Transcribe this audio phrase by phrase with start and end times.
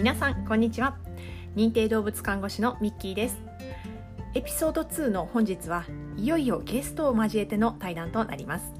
[0.00, 0.96] 皆さんこんにちは。
[1.54, 3.36] 認定動物看護師のミッキーです。
[4.32, 5.84] エピソード2の本日は
[6.16, 8.72] いよいよゲストを交えての対談となります。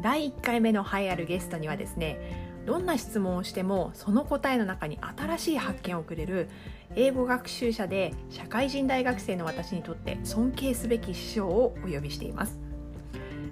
[0.00, 2.20] 第1回目の栄えあるゲストにはですね
[2.66, 6.48] どんな質問をしてもその答えの中に新しい発見をくれる
[6.94, 12.60] 英語学習者で社会人大学生の私にとって尊敬すべき師匠をお呼びしています。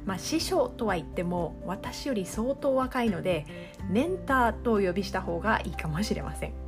[0.04, 3.44] まあ、師匠とは言っても私より相当若いので
[3.90, 6.65] メンターとお呼びした方がいいかもしれません。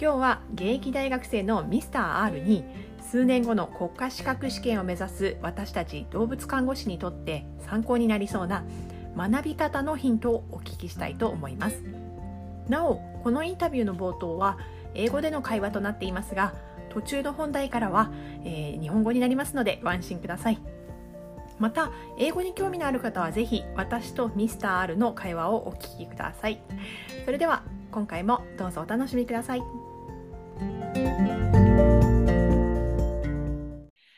[0.00, 2.64] 今日は現役大学生のミスター R に
[3.00, 8.64] 数年後の国家資格試験を目指す私たち動物看護師にとって参考になりそうな
[9.16, 11.82] 学び方のヒントをお聞きしたいと思います。
[12.68, 14.58] なおこのインタビューの冒頭は
[14.94, 16.54] 英語での会話となっていますが
[16.90, 18.12] 途中の本題からは、
[18.44, 20.58] えー、日本語になりますのでご安心ください。
[21.58, 26.60] また英語に興味のある方はぜひ私とミスター R の会話をお聞きください。
[27.24, 29.87] それでは今回もどうぞお楽しみください。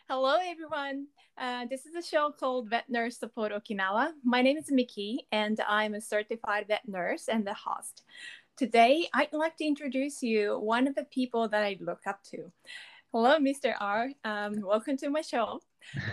[0.09, 1.07] Hello, everyone.
[1.39, 4.13] Uh, this is a show called Vet Nurse Support Okinawa.
[4.25, 8.03] My name is Miki, and I'm a certified vet nurse and the host.
[8.57, 12.51] Today, I'd like to introduce you one of the people that I look up to.
[13.13, 13.75] Hello, Mr.
[13.81, 14.11] R.
[14.25, 15.61] Um, welcome to my show.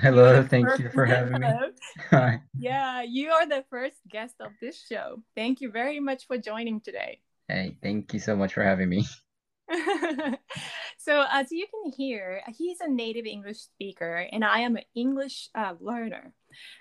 [0.01, 0.81] Hello, thank first...
[0.81, 1.47] you for having me.
[2.09, 2.41] Hi.
[2.57, 5.21] Yeah, you are the first guest of this show.
[5.35, 7.19] Thank you very much for joining today.
[7.47, 9.05] Hey, thank you so much for having me.
[10.97, 15.49] so as you can hear, he's a native English speaker and I am an English
[15.55, 16.33] uh, learner.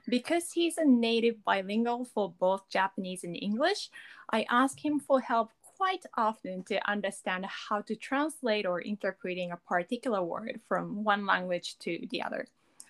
[0.09, 3.91] Because he's a native bilingual for both Japanese and English,
[4.31, 9.57] I ask him for help quite often to understand how to translate or interpreting a
[9.57, 12.47] particular word from one language to the other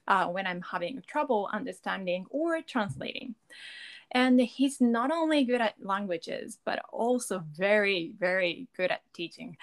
[0.06, 3.34] uh, when I'm having trouble understanding or translating.
[4.12, 9.56] And he's not only good at languages, but also very, very good at teaching.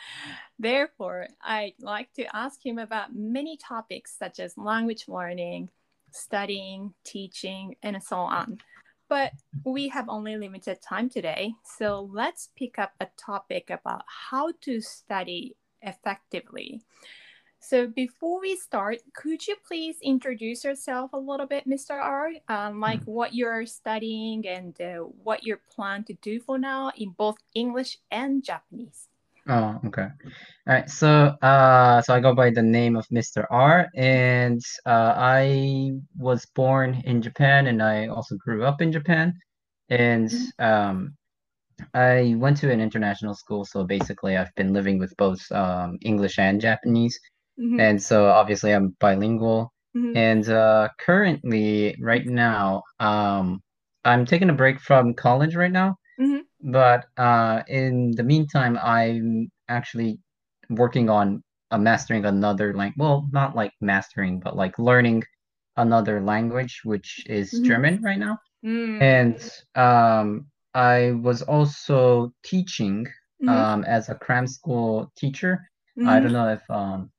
[0.59, 5.69] Therefore, I'd like to ask him about many topics such as language learning,
[6.11, 8.59] studying, teaching, and so on.
[9.09, 9.33] But
[9.63, 14.81] we have only limited time today, so let's pick up a topic about how to
[14.81, 16.81] study effectively.
[17.63, 21.91] So before we start, could you please introduce yourself a little bit, Mr.
[21.91, 22.31] R?
[22.49, 23.07] Um, like mm.
[23.07, 27.99] what you're studying and uh, what you plan to do for now in both English
[28.11, 29.07] and Japanese.
[29.47, 30.07] Oh, okay.
[30.67, 30.89] All right.
[30.89, 33.45] So, uh, so I go by the name of Mr.
[33.49, 39.33] R, and uh, I was born in Japan, and I also grew up in Japan,
[39.89, 40.63] and mm-hmm.
[40.65, 41.13] um,
[41.93, 43.63] I went to an international school.
[43.63, 47.17] So basically, I've been living with both um, English and Japanese
[47.59, 47.79] Mm-hmm.
[47.79, 49.73] And so obviously I'm bilingual.
[49.95, 50.17] Mm-hmm.
[50.17, 53.61] And uh, currently, right now, um,
[54.03, 55.95] I'm taking a break from college right now.
[56.19, 56.71] Mm-hmm.
[56.71, 60.19] But uh, in the meantime, I'm actually
[60.69, 62.97] working on uh, mastering another language.
[62.97, 65.23] Well, not like mastering, but like learning
[65.77, 67.65] another language, which is mm-hmm.
[67.65, 68.37] German right now.
[68.65, 69.01] Mm.
[69.01, 73.05] And um, I was also teaching
[73.41, 73.49] mm-hmm.
[73.49, 75.69] um, as a cram school teacher.
[76.07, 76.33] I don't mm-hmm.
[76.33, 77.11] know if um,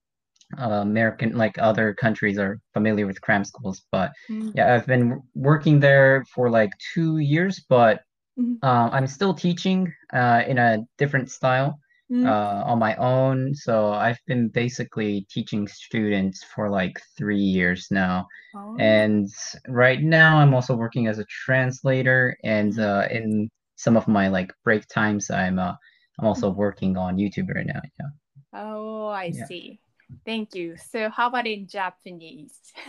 [0.59, 3.83] uh, American, like other countries, are familiar with cram schools.
[3.91, 4.51] But mm-hmm.
[4.55, 8.03] yeah, I've been working there for like two years, but
[8.39, 8.55] mm-hmm.
[8.63, 11.79] uh, I'm still teaching uh, in a different style
[12.11, 12.27] mm-hmm.
[12.27, 13.55] uh, on my own.
[13.55, 18.27] So I've been basically teaching students for like three years now.
[18.55, 18.77] Oh.
[18.79, 19.29] And
[19.69, 22.83] right now, I'm also working as a translator, and mm-hmm.
[22.83, 25.75] uh, in some of my like break times, I'm uh,
[26.19, 26.59] I'm also mm-hmm.
[26.59, 27.81] working on YouTube right now.
[27.99, 28.07] Yeah.
[28.55, 29.47] Oh, I yeah.
[29.47, 29.81] see.
[30.25, 30.77] Thank you.
[30.77, 32.61] So how about in Japanese?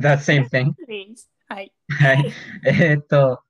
[0.00, 0.74] That same thing.
[0.86, 1.26] Please.
[1.48, 1.72] はい。
[1.88, 2.32] はい。
[2.66, 3.40] えーっと、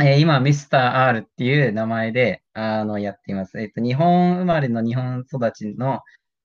[0.00, 3.60] えー今、ミスター R っていう名前で、あの、やっています。
[3.60, 6.00] えーっと、日本生まれの日本育ちの、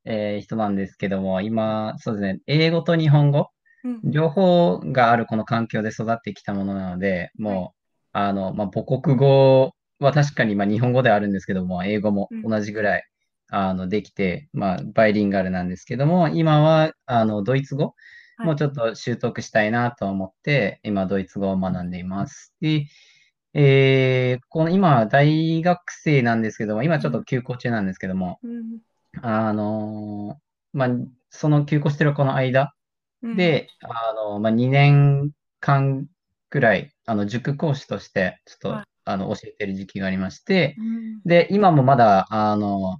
[0.06, 3.50] えー人なんですけども、今、そうですね、英語と日本語、
[4.04, 7.80] 両方があるこの環境で育ってきたものなので、もう、
[8.14, 13.04] あの、まあ、母国語は確かに、まあ、日本語ではあるんですけども、英語も同じぐらい、
[13.50, 17.96] あの、できて、まあ、バイリンガルなんですけども、今は、あの、ドイツ語
[18.40, 22.54] もうちょっと習得したいなと思って、今、ドイツ語を学んでいます。
[22.62, 22.88] で、
[23.54, 28.80] えー、この今、大学生なんですけども、今ちょっと休校中なんですけども、うん、
[29.22, 30.40] あの、
[30.72, 30.90] まあ、
[31.30, 32.74] その休校してるこの間
[33.22, 36.08] で、うん、あの、まあ、2年間
[36.50, 43.00] くらい、あの、塾講師として、ちょっと、あの、教えてる時期がありまして、うん、で、今もまだ、あの、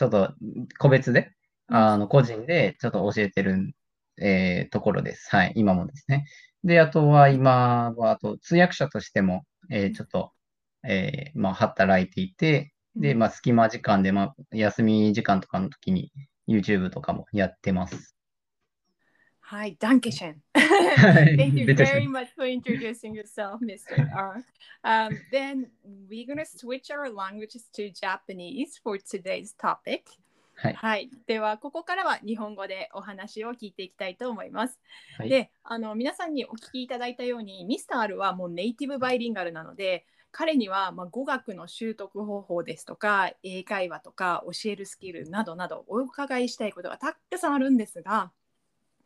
[0.00, 0.32] ちょっと
[0.78, 1.30] 個別で、
[1.66, 3.74] あの、個人でちょっと教えてる、
[4.18, 5.28] えー、ところです。
[5.28, 6.24] はい、今もですね。
[6.64, 10.32] で、あとは今は、あと通訳者としても、えー、ちょっと、
[10.88, 16.10] えー、まあ、働いていて、で、まあ、隙間時間で、まあ、休み時間とかの時に
[16.48, 18.16] YouTube とかもやってます。
[19.50, 20.42] はい、ダンケシェン。
[20.54, 24.08] はい Thank you very ン much for introducing yourself, Mr.
[24.14, 24.44] R.
[24.84, 25.66] Um, then
[26.08, 30.02] we're going to switch our languages to Japanese for today's topic.
[30.54, 34.78] はいはい、ではここからは日本語でお話を聞いていきたいと思います。
[35.18, 48.30] はいであの皆さんにお聞きいただいたようにミスター R はもうネイティブバイリンガルなので彼にはまあ語学の習得方法ですとか英会話とか教えるスキルなどなどお伺いしたいことがたくさんあるんですが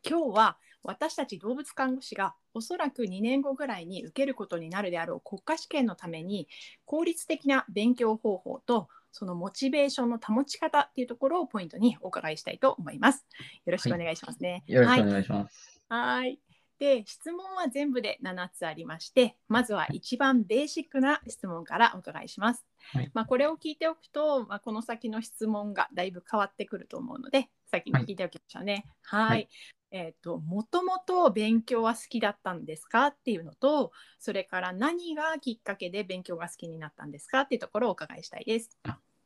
[0.08, 6.46] 今日は私たち動物看護師がおそらく2年後ぐらいに受けることになるであろう国家試験のために
[6.84, 13.24] 効率的な勉強方法とそのモチベーションの保ち方っていうところをポイントにお伺いしたいと思います。
[13.64, 14.64] よろしくお願いしますね。
[14.66, 15.80] よろしはいくお願いします。
[15.88, 16.40] はい。
[16.80, 22.66] で、質問は全部で7つありまして、まずは一番ベーシックな質問からお伺いします。
[22.92, 28.84] はいまあ、これを聞いておくと、まあ、この先の質問がだいぶ変わってくると思うので、先に聞いておきましょうね。
[29.02, 29.28] はい。
[29.28, 29.48] はい
[29.94, 38.76] えっ、と、もともと勉強は好きだったんですかっていうのと、それから何がきっかけで勉強が好きになったんですかっていうところをお伺いしたいです。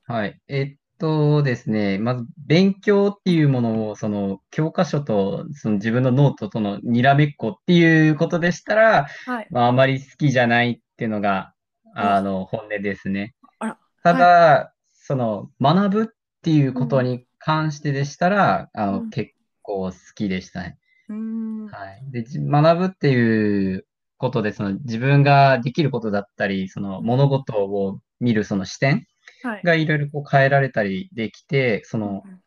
[0.05, 0.39] はい。
[0.47, 9.49] えっとですね、まず勉強っていうものを、その教科書とその自分のノートとのにらめっこっていうことでしたら、はい。
[9.51, 11.55] まあ、あまり好きじゃないっていうのが、
[11.95, 13.35] あの、本音ですね。
[13.59, 16.07] あらただ、その、学ぶっ
[16.43, 19.33] ていうことに関してでしたら、あの、うん結
[19.69, 20.79] 構好きでしたね。
[21.09, 21.67] うーん。
[21.67, 22.03] はい。
[22.11, 23.87] で、じ学ぶっていう
[24.17, 29.07] ことで、その自分ができることだったり、その物事を見るその視点
[29.43, 29.63] はい。
[29.63, 32.41] がいろいろこう変えられたりできて、その、うん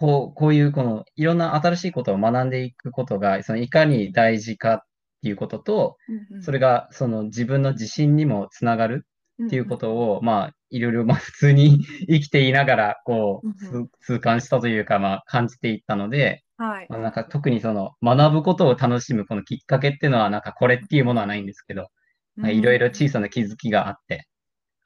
[0.00, 4.80] こう、こういうこの、いろんな新しいことを学んでいくことが、そのいかに大事かっ
[5.22, 9.08] ていうことと、うんうんそれがその自分の自信にもつながる
[9.44, 16.86] っていうことを、まあ、いろいろ、まあ、普通に 生きていながら、こう、痛感したというか、まあ、感じていったので、はい。
[16.88, 21.88] まあ、なんか特にその、学ぶことを楽しむこのきっかけっていうのは、なんかこれっていうものはないんですけど、
[22.36, 24.28] まあいろいろ小さな気づきがあって、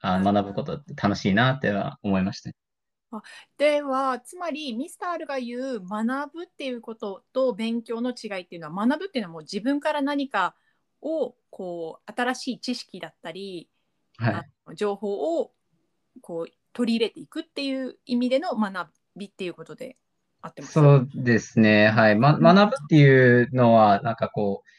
[0.01, 2.55] あはい学ぶことって楽しいなっては思いましたね。
[3.57, 10.55] ではつまりミスター R が言う学ぶっていうことと勉強の違いっていうのは学ぶっていうのはもう自分から何か
[10.99, 13.69] をこう新しい知識だったり、
[14.17, 14.75] はい。
[14.75, 15.51] 情報を
[16.21, 19.97] こう取り入れていくっていう意味での学びっていうことで
[20.41, 20.73] 合ってます？
[20.73, 21.87] そうですね。
[21.89, 22.15] はい。
[22.15, 24.69] ま、学ぶっていうのは、なんかこう、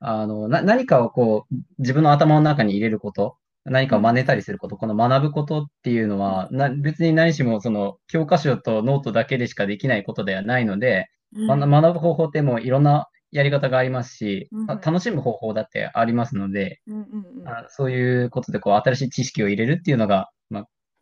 [0.00, 11.46] あの、な、何かをこう、自分の頭の中に入れること、何かを真似たりすること、この学ぶことっていうのは、な、別に何しもその、教科書とノートだけでしかできないことではないので、うん。
[11.60, 14.66] ま学ぶ方法ってもういろんなやり方がありますし、うん。
[14.66, 17.48] た楽しむ方法だってありますので、うんうんうん。
[17.48, 20.30] あそういうことでこう新しい知識を入れるっていうのが、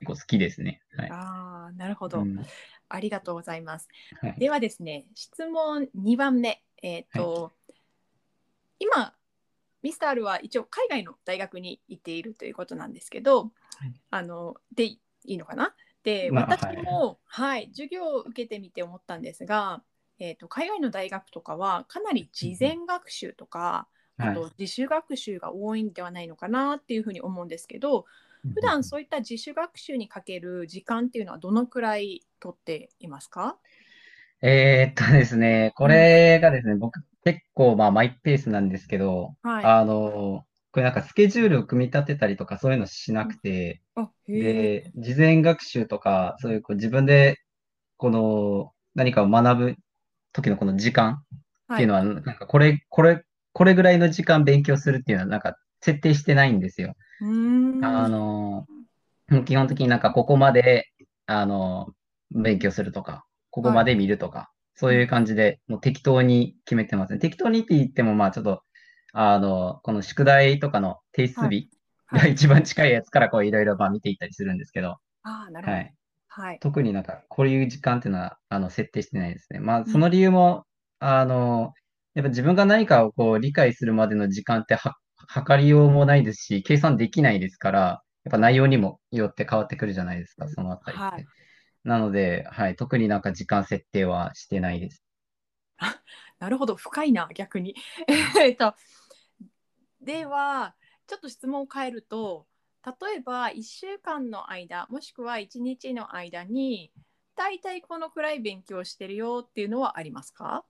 [0.05, 0.83] 構好きですね。
[0.97, 1.11] はい。
[1.11, 2.45] ああなるほど、うん。
[2.89, 3.89] ありがとうございます。
[4.21, 4.35] はい。
[4.39, 6.63] ではですね、質問2番目。
[6.83, 7.53] えっ、と、
[8.79, 9.15] 今、
[9.83, 13.53] ミスター R は一応海外の大学に行っているということなんですけど、
[14.11, 15.75] あの、でいいのかな？
[16.05, 19.83] で、まあ私も、はい、授業を受けてみて思ったんですが、
[20.19, 24.29] えー、と海外の大学とかはかなり事前学習とか、はい。
[24.31, 28.07] あと自主学習が多いんではないのかなっていうふうに思うんですけど、
[28.55, 33.57] 普段そういった自主学習にかける時間っていうのはどのくらい取っていますか？
[34.43, 39.65] えーっとですね、これがですね、僕結構まあマイペースなんですけど、はい。
[39.65, 43.83] あの、これなんかスケジュールを組み立てたりとかそういうのしなくて。
[44.29, 47.39] で、事前学習とか、そういうこう自分で
[47.97, 49.77] この何かを学ぶ
[50.35, 51.23] 時のこの時間
[51.73, 53.25] っていうのは、なんかこれ、これ、
[53.55, 56.95] これぐらいの時間勉強するっていうのはなんか設定してないんですよ。
[57.83, 58.67] あの、
[59.47, 60.87] 基本的になんかここまで、
[61.27, 61.89] あの、
[62.31, 67.19] 勉強するとか、ここまで見るとか、そういう感じで、もう適当に決めてますね。
[67.19, 68.63] 適当にって言っても、まあちょっと、
[69.13, 71.71] あの、この宿題とかの提出日
[72.07, 75.77] はいが一番近いやつからこういろいろまあ見ていったりするんですけど、ああ、なるほど。
[75.77, 75.85] は
[76.29, 76.57] はい。
[76.57, 76.59] い。
[76.61, 79.61] 特になんかこういう時間っていうのは、あの、設定してないですね。
[79.61, 80.67] まあその理由も、
[81.01, 81.73] あの、
[82.15, 84.97] やっぱ自分が何かをこう理解するまでの時間っては、
[85.29, 87.81] 測りようもないですし、計算できないですから、
[88.25, 91.05] やっぱ内容にもよって変わってくるじゃないですか、そのあたりって。
[91.05, 91.27] はい
[91.85, 95.03] なので、はい、特になんか時間設定はしてないです。
[96.39, 97.75] なるほど、深いな、逆に。
[98.41, 98.75] えっと、
[100.01, 100.75] では、
[101.07, 102.47] ちょっと質問を変えると、
[102.85, 106.93] 例えば1週間の間、もしくは1日の間に、
[107.37, 110.65] 大体このくらい勉強してるよっていうのはありますか？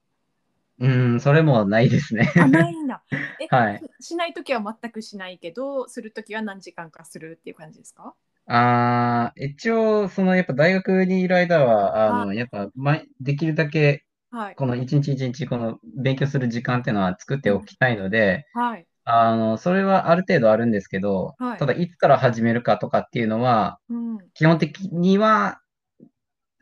[1.18, 2.30] ん、それもないですね。
[2.37, 3.02] あ、ないんだ。
[3.38, 8.14] え、 はいしないときは全くしないけど、するときは何時間かするっていう感じですか？
[8.46, 14.54] あー、一応、その、やっぱ大学にいる間は、あはの、やっぱ、ま、できるだけ、はい。
[14.56, 18.87] この一日一日、この勉強する時間っていうのは作っておきたいので、はい。
[19.04, 24.18] あの、それはある程度あるんですけど、はいただ、いつから始めるかとかっていうのは、うん。
[24.34, 25.60] 基本的には、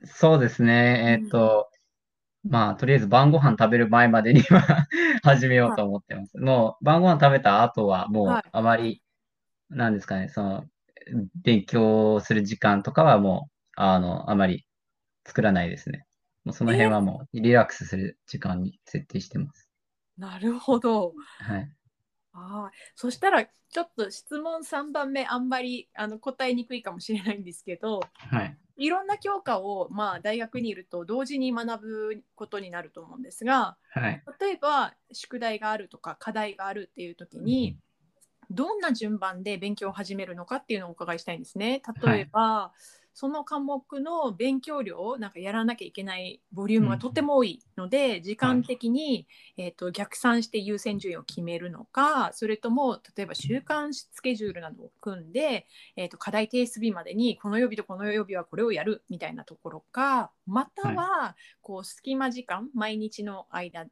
[0.04, 1.68] そうですね、えうんっと、
[2.48, 4.86] まあ、とりあえず晩ご飯食べる前までには
[5.22, 6.38] 始めようと思ってます。
[6.38, 9.02] もう、晩ご飯食べた後は、もうはい、あまり、
[9.70, 10.64] なんですかね、その、
[11.42, 14.66] 勉強する時間とかはもう、あの、あまり
[15.26, 16.06] 作らないですね。
[16.44, 19.70] もうその辺はもう、リラックスする時間に設定してます。
[20.18, 21.14] なるほど。
[21.38, 21.72] はい。
[22.32, 28.00] ああ、そしたらちょっと質問3番目あんまりあの答えにくいかもしれないんですけど
[28.30, 28.56] はい。
[28.76, 34.22] いろんな教科を、まあ、大学にいると同時に学ぶことになると思うんですがはい。
[34.40, 37.78] 例えば宿題があるとか課題があるっていう時に
[38.50, 41.82] どんな順番で勉強を始めるのかっていうのをお伺いしたいんですね。
[42.02, 42.72] 例えば、
[43.18, 63.90] その科目の勉強量なんかやらなきゃいけないボリュームがとても多いので、時間的に、えー、と逆算して優先順位を決めるのかそれとも例えば週間スケジュールなどを組んで、えー、と課題提出日までにこの曜日とこの曜日はこれをやるみたいなところかまたはこう隙間時間毎日の間はい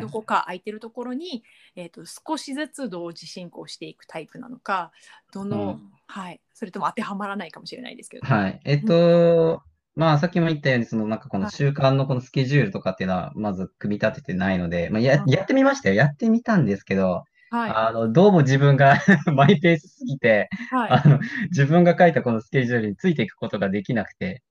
[0.00, 1.42] どこか空いてるところに、
[1.76, 4.92] えー、と少しずつ同時進行していくタイプなのか
[5.32, 5.92] どの、うん。
[6.06, 8.26] はい、それとも当てはまらないかもしれないですけど。
[8.26, 8.60] はい。
[8.64, 9.62] えっと、
[9.94, 11.52] まあ、さっきも言ったように、その、なんかこのはい。
[11.52, 15.30] 習慣のこのスケジュールとかっていうのは、まず組み立ててないので、まあ、やう、ん。
[15.30, 15.94] やってみましたよ。
[15.94, 17.70] やってみたんですけど、はい。
[17.70, 18.98] あの、どうも自分が
[19.34, 20.90] マイペースすぎて、はい。
[20.90, 21.18] あの、
[21.50, 24.42] 自分が書いたこのスケジュールについていくことができなくて、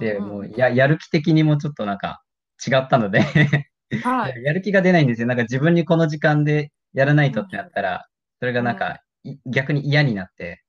[0.00, 0.28] で、うんうん。
[0.28, 2.22] もう、や、やる気的にもちょっとなんか
[2.66, 3.24] 違ったので
[4.02, 4.42] はい。
[4.44, 5.26] やる気が出ないんですよ。
[5.26, 8.06] なんか自分にこの時間でやらないとってなったら、
[8.40, 10.62] それがなんか、い逆に嫌になって、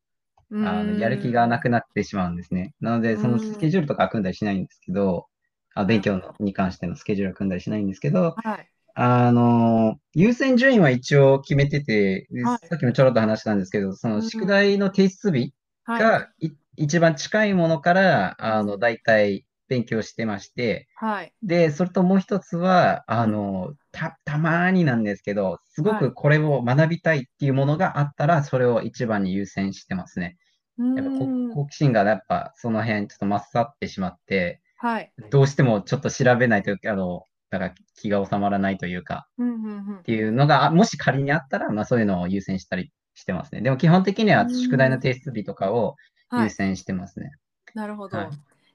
[0.59, 2.73] あの、やる気がなくなってしまうんですね。
[2.79, 5.27] なので、そのスケジュールとかは組んだりしないんですけど、
[5.75, 8.71] あ、勉強のに関してのスケジュールは組んだりしないんですけど、はい。
[8.95, 12.59] あの、優先順位は一応決めてて、ではい。
[12.69, 15.53] さっきもちょろっと話したんですけど、そのうん宿題の提出日
[15.85, 16.01] はい。
[16.01, 30.37] がい一番近いものから、あの、大体勉強してまして、はいで、それともう一つは、あの、た、たまーになんですけど、すごはいくこれを学びたいっていうものがあったら、それを一番に優先してますね。
[30.77, 31.11] うやっぱ
[31.53, 43.61] 好奇心がやっぱその辺ちょっと勝ってしまって、はいどうしてもちょっと調べないと、あの、だから気が収まらないというか、うんうんうんっていうのが、あもし仮にあったら、まあそういうのを優先したりしてますね。
[43.61, 45.95] でも基本的には宿題の提出日とかを
[46.29, 47.31] はい優先してますね。
[47.73, 48.17] なるほど。
[48.17, 48.29] はい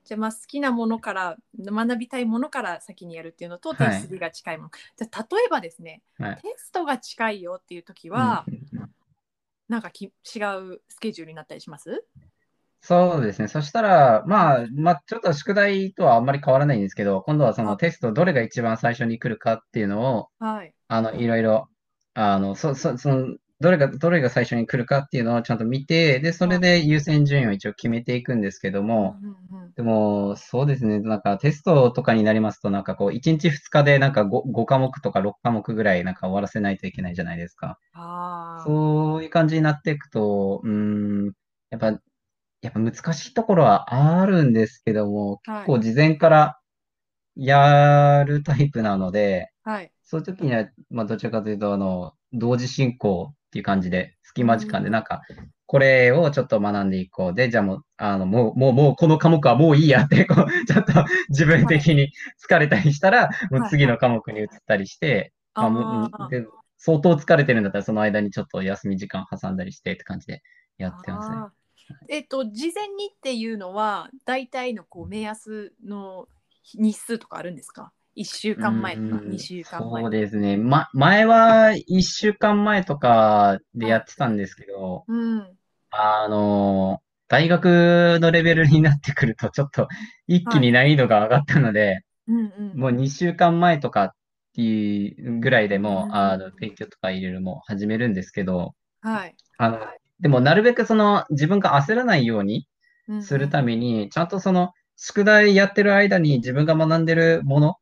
[0.05, 4.71] じゃあまあ好きなものから学びたいものから先にやるっていうのとはい提出日が近いもの。
[4.97, 8.91] じゃあ例えばですね、はいテストが近いよっていう時は、うん
[9.69, 10.13] なんかき違う
[10.89, 12.05] スケジュールになったりします？
[12.81, 13.47] そうですね。
[13.47, 20.75] そしたら、まあ、まあ、ちょっと宿題とはあんまり変わらないんですけど、今度はそのテストどれが一番最初に来るかっていうのを、はい。
[20.89, 21.69] あの、いろいろ、
[22.15, 29.41] あの、そ、そ、その、どれが、どれが最初に来るかっていうのをちゃんと見て、で、それで優先順位を一応決めていくんですけども、うんうんうん
[29.77, 30.99] でも、そうですね。
[30.99, 37.79] なんかテストとかになりますと、なんかこう、1日2日でなんか 5, 5科目とか6科目ぐらいなんか終わらせないといけないじゃないですか。
[38.65, 41.33] そういう感じになっていくと、うーん、
[41.71, 41.87] やっぱ、
[42.63, 46.59] やっぱ難しいところはあるんですけども、はい結構事前から
[47.37, 49.93] やるタイプなので、はい。
[50.03, 55.23] そういう時には、まあ、どちらかというと、あの、同時進行っていう感じで、隙間時間で、うんなんか、
[55.67, 57.35] これをちょっと学んでいこう。
[57.35, 60.93] で、じゃあもう、あの、もう、もう、もう、この科目はもういいやって、こう、 ちょっと
[61.29, 62.13] 自分的に
[62.49, 65.33] 疲れたりしたら、もう次の科目に移ったりして、
[66.31, 70.43] で相当疲れてるんだったら、その間にちょっと休み時間挟んだりしてって感じで
[70.79, 71.37] やってますね。
[72.09, 76.29] えっと事前にっていうのは大体のこう目安の
[76.75, 77.93] 日数とかあるんですか？
[78.15, 80.57] 1週間前とかうん2週間前そうですね。
[80.57, 85.59] ま、前は1週間前とかでやってたんですけど、うん。
[85.91, 89.89] あの、大学のレベルになってくると、ちょっと
[90.27, 92.43] 一気に難易度が上がったので、うんう
[92.75, 92.81] ん。
[92.81, 94.11] もう2週間前とかっ
[94.55, 99.37] ていうぐらいでもうんう、あの、勉強とか入れるも始めるんですけど、はい。
[99.59, 99.79] あの、
[100.21, 102.67] でもなるべくその自分が焦らないように
[103.09, 103.23] うんうん。
[103.23, 107.77] するために、ちゃんとその宿題やってる間に自分が学んでるもの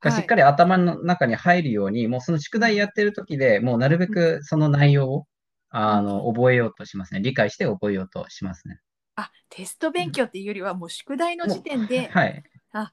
[0.00, 5.26] がしっかり頭の中に入るように、もうその宿題やってる時でもうなるべくその内容を、
[5.70, 7.20] あの、覚えようとしますね。
[7.20, 8.80] 理解して覚えようとしますね。
[9.16, 12.42] あテスト勉強っていうよりはもう宿題の時点ではい。
[12.72, 12.92] あ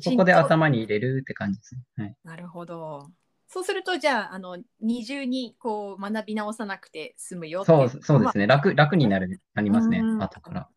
[0.00, 1.82] そこで頭に入れるって感じですね。
[1.96, 2.14] はい。
[2.24, 3.10] なるほど
[3.48, 8.46] そうするとじゃああの二重にこう学び直さなくて済むよそう、そうですね。
[8.46, 10.16] 楽、楽になる、なりますねう。
[10.16, 10.68] ん後から。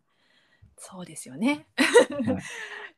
[0.78, 1.68] そうですよね。
[1.78, 2.44] はい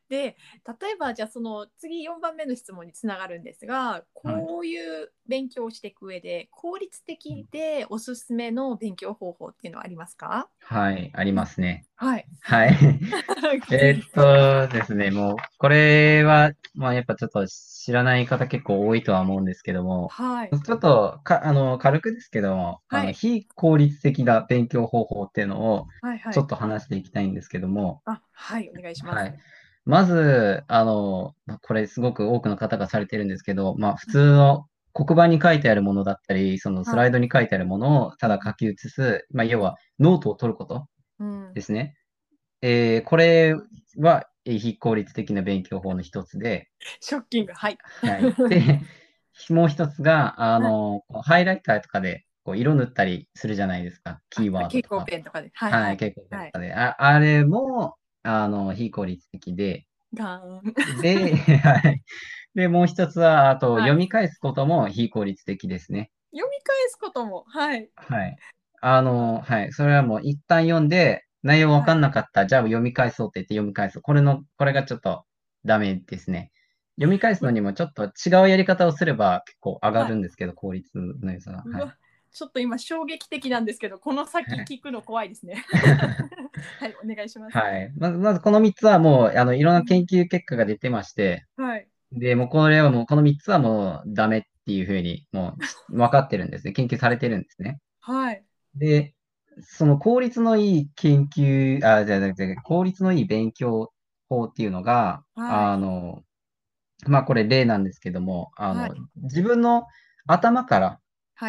[0.08, 0.36] で
[0.80, 10.48] 例えばじゃあその次4番目の質問につながるんですがこういう勉強をしていく上で効率的でおすすめの勉強方法っていうのはありますか？
[10.60, 11.86] はい、ありますね。
[11.96, 12.26] はい。
[12.42, 12.70] はい。
[13.70, 20.50] えーっとですね、もう、これは、まあ、やっぱちょっと知らない方結構多いとは思うんですけども、はい。
[20.50, 26.34] ちょっとか、あの、軽くですけども、あの、はい非効率的な勉強方法っていうのを、はいはい。
[26.34, 29.16] ちょっと話していきたいんですけども、あはいお願いします。
[29.16, 29.38] はい。
[29.84, 40.86] まず、あの、まあこれすごく多くの方がされてるんですけど、まあ、普通の黒板に書いてあるものだったり、そのスライドに書いてあるものをただ書き写す、まあ、要はノートを取ること
[41.18, 41.96] うんですね。
[42.62, 43.54] えーこれ
[43.98, 46.68] はえー非効率的な勉強法の一つで、
[47.00, 47.78] ショッキングはい。
[48.02, 48.34] はい。
[48.48, 48.80] で、
[49.50, 54.20] もう一つが、あの、ハイライターとかでこう色塗ったりするじゃないですか。
[54.30, 54.96] キーワード蛍とか。
[55.04, 55.50] 光ペンとかで。
[55.54, 55.96] はいは、はいい。
[55.96, 56.74] 結構とかで。
[56.74, 59.86] あ、あれも、あの、非効率的で、
[60.38, 61.02] ン。
[61.02, 62.02] で、はい。
[62.54, 66.10] で、もう一つは、あと、はい読み返すことも非効率的ですね。
[66.32, 67.44] 読み返すことも。
[67.48, 67.88] はい。
[67.96, 68.36] はい。
[68.80, 69.72] あの、はい。
[69.72, 72.46] それはもう一旦読んで、内容わかんなかった。
[72.46, 74.00] じゃあ読み返そうって言って読み返す。
[74.00, 75.24] これの、これがちょっと
[75.64, 76.50] ダメですね。
[76.96, 81.58] 読み返すのにもちょっと違うやり方をすれば結構上がるんですけど、効率の良さが。
[81.58, 81.92] はい。
[82.34, 85.64] ちょっと今衝撃的なんですけど、この先聞くの怖いですね。
[86.80, 87.56] はい、お願いします。
[87.56, 87.92] はい。
[87.96, 91.86] まず、まずこの3つはもう、あの、いろんな研究結果が出てまして、はい。
[92.10, 95.56] で、もうこれはもう、この3つはもうダメっていうふうに、も
[95.88, 96.72] う分かってるんですね。
[96.74, 97.78] 研究されてるんですね。
[98.00, 98.44] はい。
[98.74, 99.14] で、
[99.60, 103.92] その効率のいい研究、あ、じゃあじゃ効率のいい勉強
[104.28, 106.24] 法っていうのが、はいあの、
[107.06, 108.90] まあこれ例なんですけども、あの、はい
[109.22, 109.86] 自分の
[110.26, 111.03] 頭からはい。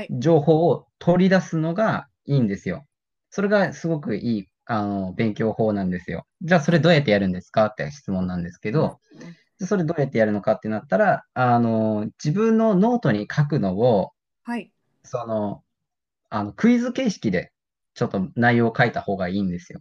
[0.10, 2.86] 情報を取り出すのがいいんですよ。
[3.30, 6.26] それがすごくいい、あの、勉強法なんですよ。
[6.42, 9.00] じゃあそれどうやってやるんですかって質問なんですけど、
[9.60, 14.12] でそれどうやってやるのかってなったら、あの、自分のノートに書くのを、
[14.44, 14.72] はい。
[15.04, 15.64] その、
[16.30, 17.52] あの、クイズ形式で、
[17.94, 19.80] ちょっと内容を書いた方がいいんですよ。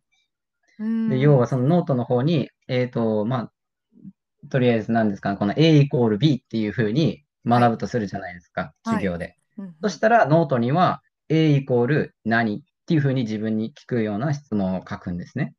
[1.08, 3.52] で、要はそのノートの方に、えっと、まあ、
[4.48, 9.36] とりあえず何ですかね、この A イコール B っていう風に学ぶとするじゃないですか、はい授業で。
[9.58, 15.54] うんそしたら、ノートには A イコール何っていう風に自分に聞くような質問を書くんですね。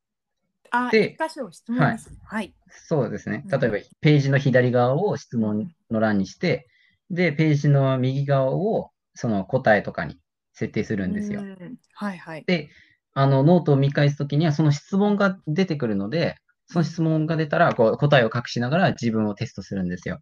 [0.71, 2.11] あ、で一箇所質問です。
[2.25, 2.53] はい。
[2.69, 3.43] そうですね。
[3.49, 6.67] うん例えば、ページの左側を質問の欄にして、
[7.09, 10.17] で、ページの右側をその答えとかに
[10.53, 11.41] 設定するんですよ。
[11.41, 12.43] うんはいはい。
[12.45, 12.69] で、
[13.13, 16.35] あの、ノートを見返すときには、その質問が出てくるので、
[16.67, 20.19] その質問が出たら、こう、答えを隠しながら自分をテストするんですよ。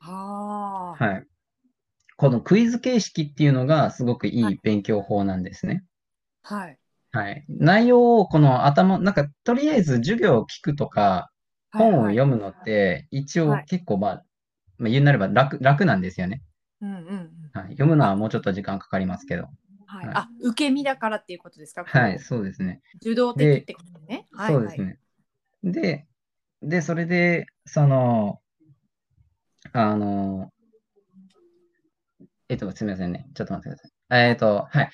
[0.00, 1.04] ああ。
[1.04, 1.26] はい。
[2.16, 5.84] このクイズ形式っていうのがすごくいはいい勉強法なんですね。
[6.42, 6.78] はい。
[7.12, 7.44] はい。
[7.48, 11.30] 内容をこの頭、なんか、とりあえず授業を聞くとか、
[11.72, 14.24] 本をはい読むのって、一応はい結構、まあ、
[14.78, 16.42] まあ、言うなれば楽、楽なんですよね。
[16.80, 17.30] うんうんうん。
[17.52, 17.68] はい。
[17.70, 19.44] 読むのはもうちょっと時間かかりますけど。
[19.86, 20.06] はい。
[20.06, 21.84] はいあ、受け身だからっていうことですか？
[21.84, 22.80] はい、そうですね。
[22.96, 24.26] 受動的ってことね。
[24.32, 24.98] はいそうですね。
[25.64, 26.06] で、
[26.62, 28.40] で、それで、その、
[29.72, 30.50] あの、
[32.48, 33.26] えっと、すみませんね。
[33.34, 34.28] ちょっと待ってください。
[34.28, 34.90] えっと、はい。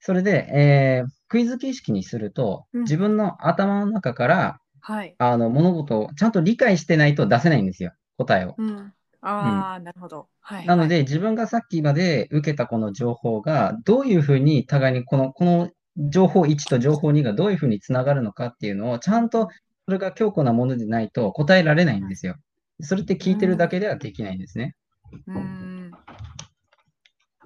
[0.00, 5.14] それで、えークイズ形式にすると、うん自分の頭の中から、はい。
[5.18, 7.92] あの、物事をちゃんと理解してないと出せないんですよ。
[8.18, 8.54] 答えを。
[8.58, 8.92] うん。
[9.20, 10.28] ああ、なるほど。
[10.40, 10.66] はい。
[10.66, 19.48] なので、自分がさっきまで受けたこの情報が、どういうふうに互いにこの、この情報1と情報2がどういうふうにつながるのかっていうのを、ちゃんと
[19.86, 22.34] それが強固なものでないと答えられないんですよ。
[22.80, 24.74] それって聞いてるだけではできないんですね。
[25.12, 25.69] はい、うん。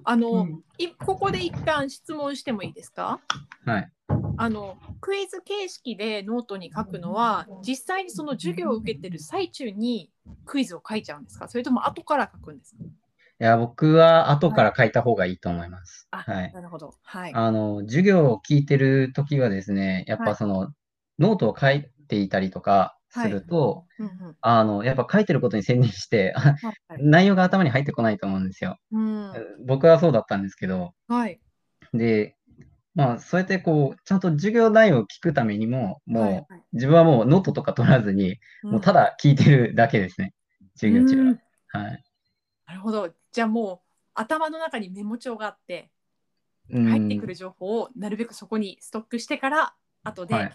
[0.05, 3.21] あの、うんいここで一旦質問してもいいですか？
[3.65, 3.91] はい。
[4.37, 10.11] あのクイズ形式でノートに書くのは実際にその授業を受けてる最中に
[10.45, 11.47] クイズを書いちゃうんですか？
[11.47, 12.83] それとも後から書くんですか？
[12.83, 12.87] い
[13.43, 16.07] や、僕は後から書いた方がいいと思います。
[16.11, 16.53] あ、はい。
[16.53, 16.93] なるほど。
[17.03, 17.33] はい。
[17.33, 20.73] あの、授業を聞いてるときはですね、やっはいぱその、
[21.19, 26.55] ノートを書いていたりとかすると、うんうんあの、やっぱ書いてることに専念して、はい
[26.97, 28.77] 内容が頭に入ってこないと思うんですよ。
[28.91, 29.33] うん
[29.65, 31.39] 僕はそうだったんですけど、はい。
[31.93, 32.35] で、
[32.93, 40.33] まあ、そうやってこう、ちゃんと授業内容を聞くためにも、もう、はいはい自分はもうノートとか取らずに、もうただ聞いてるだけですね。
[40.75, 41.81] 授業中うんは。
[41.81, 42.03] はい。
[42.67, 43.13] なるほど。
[43.31, 45.89] じゃあもう頭の中にメモ帳があって
[46.69, 49.73] うん入ってくる情報をなるべくそこにストックしてから
[50.03, 50.51] 後はでい。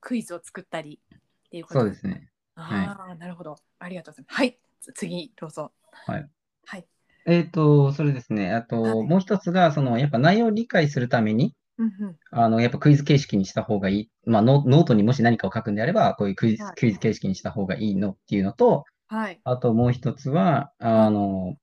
[0.00, 1.00] クイズを作ったり
[1.46, 2.28] っていうことそうですね。
[2.56, 3.56] ああ、なるほど。
[3.78, 4.36] ありがとうございます。
[4.36, 4.58] はい。
[4.80, 5.72] つ次どうぞ。
[5.92, 6.28] はい。
[6.64, 6.86] はい。
[7.26, 8.52] えっと、それですね。
[8.52, 12.16] あと、はいもう一つが、その、やっぱ内容を理解するために、うんうん。
[12.30, 14.10] あの、やっぱクイズ形式にした方がいい。
[14.24, 19.40] まあ、ノノートにもし何かを書くんであれば、こういうクイズはい、クイズ形式にした方がいいのっていうのと、はい。
[19.44, 21.56] あともう一つは、あの、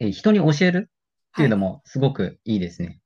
[0.00, 0.92] え人に教えるっ
[1.36, 3.00] ていうのもすごくいいですね。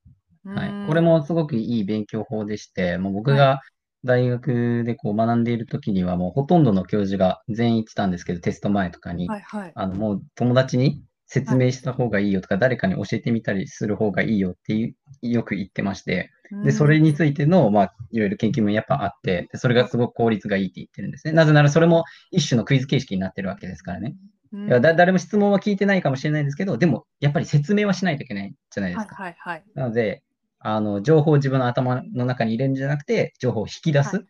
[0.44, 0.86] はい。
[0.86, 1.00] これ。
[1.00, 3.60] もすごくいい勉強法でして、もう僕はが
[4.04, 9.72] 大学でこう学んでいる時にはもうほとんどの教授が全員言ってたんですけど、テスト前とかに、はいはい。
[9.74, 16.30] あの、もう友達に説明した方がいいよとか、誰かに教えてみたりする方がいいよっていう、よく言ってまして、
[16.64, 21.32] で、それについての、まあ、いろいろ研究もやっぱあって、でそれがすごく効率がいいって言ってるんですね。
[21.32, 24.16] なぜならそれも一種のクイズ形式になってるわけですからね。
[24.52, 29.22] うん、だ誰も質問は聞いてないかもしれないですけど、でも、やっぱり説明はしないといけないじゃないではいすか。
[29.22, 29.62] はいはい。
[29.74, 30.24] なので、
[30.60, 34.26] あの、情報を自分の頭の中に入れるんじゃなくて、情報を引き出はす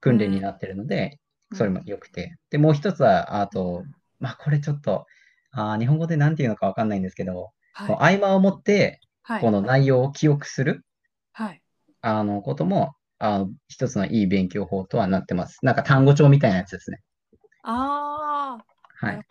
[0.00, 1.18] 訓練になってるので、
[1.50, 2.36] うんそれも良くて。
[2.50, 3.84] で、もう一つは、あと、
[4.18, 5.06] まあ、これちょっと、
[5.52, 7.94] あー日本語で何て言うのかわかんないんですけど、はい。
[7.94, 9.40] 合間を持って、はい。
[9.42, 10.84] この内容を記憶する、
[11.32, 11.62] はい。
[12.02, 15.58] あの、ことも、あの、一つのいい勉強法とはなってます。
[15.62, 16.98] なんか単語帳みたいなやつですね。
[17.62, 18.64] ああ、
[19.06, 19.26] はない。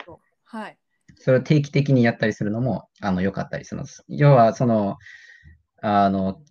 [0.46, 0.78] はい。
[1.16, 4.04] それを定期的にやったりするのも、あの、良かったりするんです。
[4.08, 4.98] 要は、その、
[5.84, 6.42] あの、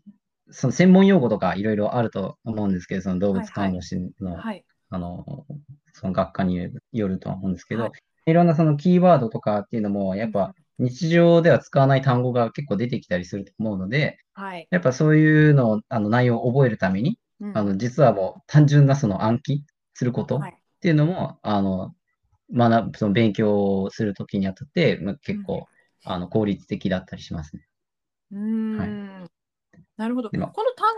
[0.51, 4.65] その専門用語とかいろいろあると思うんですけど、その動物看護師の、はい。
[4.91, 5.47] あの、
[5.95, 7.93] その学科によるとは思うんですけど、はい
[8.27, 14.69] い、ろんなそのキーワードとかっていうのも、やっぱ日常では使わない単語が結構出てきたりすると思うので、はい。
[14.71, 19.65] やっぱそういうのを、あの内容を覚えるために、うんあの、実はもう単純なその暗記
[19.95, 20.57] することっはい。
[20.81, 21.95] ていうのも、あの、
[22.55, 25.67] 学ぶ、その勉強をするときにあたって、まあ、結構、
[26.05, 27.63] あの、効率的だったりしますね。
[28.33, 29.27] うーん。
[29.97, 30.31] なるほど。
[30.31, 30.47] この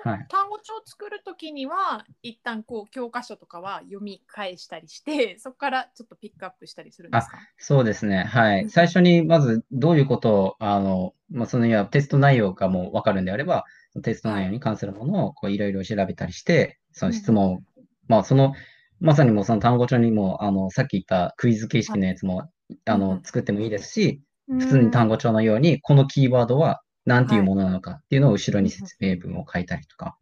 [0.04, 0.26] 単,、はい。
[0.28, 7.38] 単語帳を作るときには、一旦こう教科書とかは読み返したりして、 そこからちょっとピックアップしたりするんですか？
[7.58, 8.24] そうですね。
[8.24, 8.66] はうん。
[8.66, 8.70] い。
[8.70, 13.64] 最初に、まず、どういうことを、あの、まあ、その、いや、テスト内容がもうわかるんであれば、
[14.02, 17.60] テスト内容に関するものを、こう、いろいろ調べたりして、その質問を、
[18.08, 18.54] まあ、その、
[19.00, 22.48] まさにもうその単語帳にも、あの、さっき言ったクイズ形式のやつも、
[22.86, 24.22] あのうんうん、作ってもいいですし、
[24.58, 30.16] 普通に単語帳のように、このキーワードは何ていうものなのかっていうのを後ろに説明文を書いたりとか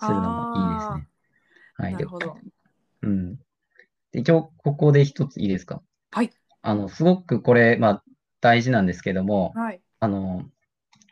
[0.00, 1.08] するのもいいですね。
[1.76, 1.96] はい。
[1.96, 2.06] で。
[3.02, 3.36] うん。
[4.12, 5.82] で一応、ここで一ついいですか？
[6.10, 6.30] はい。
[6.62, 8.04] あの、すごくこれ、まあ、
[8.40, 9.80] 大事なんですけども、はい。
[10.00, 10.44] あの、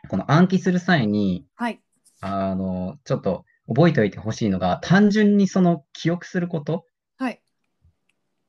[0.09, 1.81] この暗記する際に、はい。
[2.21, 6.85] あの、ちょっと覚えておいてほしいのが、単純にその記憶すること
[7.17, 7.41] はい。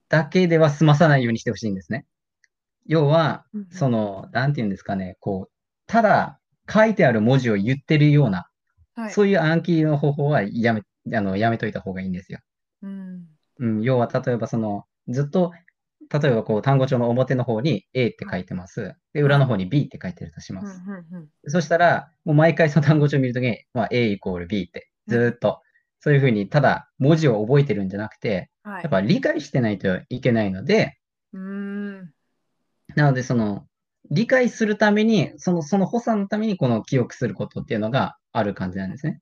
[0.08, 2.06] だけでは済まさないようにしてほしいんですね。
[2.86, 5.52] 要は、その、なんていうんですかね、こう、
[5.86, 6.38] ただ
[6.70, 8.48] 書いてある文字を言ってるような、
[8.94, 9.10] はい。
[9.12, 10.82] そういう暗記の方法はやめ、
[11.14, 12.40] あの、やめといた方がいいんですよ。
[12.82, 13.26] うん。
[13.58, 15.52] うん、要は、例えばその、ずっと、
[16.12, 18.94] 例えばこう、単語帳の表の方に A って書いてます。
[19.12, 20.82] で、裏の方に B って書いてるとしうんます。
[20.86, 25.60] うんうんそしたら、もう毎回その単語帳を見るときに、まあ、A イコール B って、ずーっと、
[26.00, 28.82] そういうふうに、ただ文字を覚えてるんじゃなくて、はい。
[28.82, 30.98] やっぱ理解してないといけないので、
[31.32, 32.12] うーん。
[32.96, 33.66] なので、その、
[34.10, 39.20] 理解するために、その、その補佐のために、この記憶することっていうのがある感じなんですね。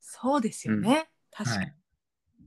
[0.00, 1.08] そうですよね。
[1.30, 1.64] 確かに。
[1.64, 1.74] はい。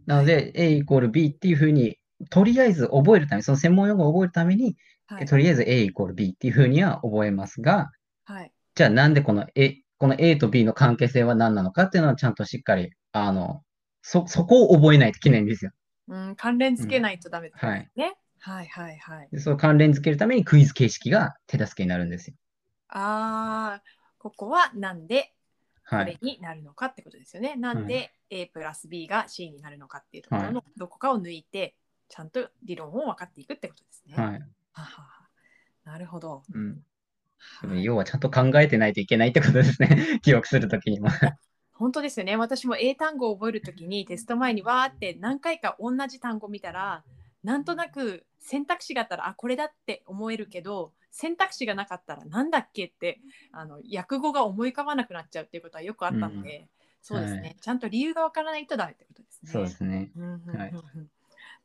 [0.05, 1.97] なので、A イコール B っていうふうに、
[2.29, 5.25] とりあえず覚えるために、その専門用語を覚えるために、はい。
[5.25, 7.91] とりあえず A イコール B っていうふうには覚えますが、
[8.25, 8.51] はい。
[8.75, 13.63] じゃあなんでこの A、この A と B の関係性は何なのかっていうのはちゃんとしっかり、あの、
[14.01, 15.71] そ、そこを覚えないといけないんですよ。
[16.07, 18.15] うん、関連付けないとダメですうんはいね。
[18.43, 19.29] はいはいはい。
[19.31, 22.35] でそう関連付けるためにクイズ形式が手助けになるんですよ。
[22.89, 23.83] ああ、
[24.19, 25.33] ここはなんで
[25.91, 26.05] こはい。
[26.11, 27.55] れになるのかってことですよね。
[27.55, 31.75] なんで A プラス B が C になるのかっていうところのどこかを抜いて、
[32.09, 34.15] ちゃんと理論を分かっていくってことですね。
[34.23, 34.43] はい。
[34.73, 35.29] ははは
[35.85, 36.43] なるほど。
[36.53, 36.83] うん。
[37.83, 40.19] 要はちゃんと考えてないといけないってことですね。
[40.23, 41.09] 記憶するときにも。
[41.73, 42.35] 本当ですよね。
[42.35, 47.03] 私も英単語を覚えるときにテスト前にわーって何回か同じ単語見たら、
[47.43, 53.19] なんとなく選択肢があったら、あ、これだって思えるけど、選択肢がなかったらなんだっけって、
[53.51, 56.67] あの訳語が思い浮かばなくなっちゃうっていうことはよくあったので、
[57.01, 59.51] そうですね、はいちゃんと理由がわからないとダメってことですね。
[59.51, 60.11] そうですね。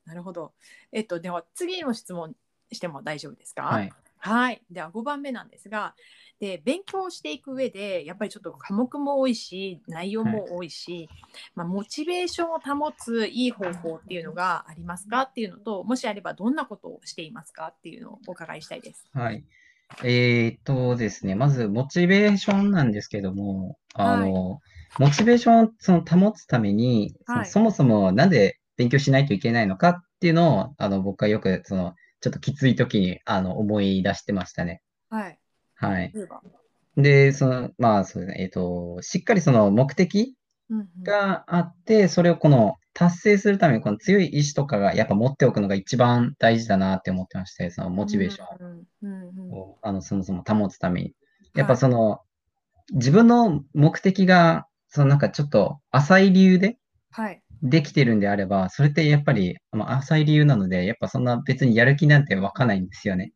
[0.05, 0.53] なるほど。
[0.91, 2.35] えっと、では次の質問
[2.73, 3.63] しても大丈夫ですか？
[3.63, 3.93] はい。
[4.19, 4.63] はい。
[4.71, 5.95] では5番目なんですが、
[6.41, 11.09] で勉強していく上で、やっぱりちょっと科目も多いし、内容も多いし、
[11.55, 19.09] まあ、モチベーションを保ついい方法っていうのがありますかっていうのと、もしあればどんなことをしていますかっていうのをお伺いしたいです。
[19.13, 19.45] はい。
[20.05, 24.61] えーっとですね、まず、モチベーションなんですけども、あの、
[24.99, 34.83] モチベーションをその保つために、はいそもそもなんで勉強しないといけないのかっていうのを、あの、僕はよく、その、ちょっときつい時に、あの、思い出してましたね。
[35.11, 35.39] はい。
[35.77, 36.13] はい。
[36.97, 40.35] で、その、まあ、そうですね、えっと、しっかりその目的
[40.71, 51.15] うんうんがあって、それをこの達成するために、この強い意志とかがやっぱ持っておくのが一番大事だなって思ってまして、そのモチベーショうんうんうんンを、あの、そもそも保つために。
[51.55, 52.21] やっはいぱその、
[52.93, 56.79] 自分の目的が、そのなんかちょっと浅い理由で
[57.11, 57.43] はい。
[57.63, 63.33] できてるんであれば、それってやっぱり、まあ、浅い理由なので、やっぱそんな別にやる気なんて湧かないんですよね。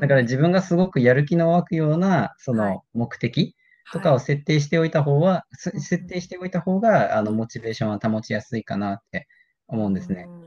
[0.00, 3.54] だから自分がすごくやる気の湧くような、そはいの目的
[3.92, 9.28] とかを設定しておいた方は、すうんうん設定しておいた方が、あの、モチベーションは保ちやすいかなって
[9.68, 10.26] 思うんですね。
[10.28, 10.44] うん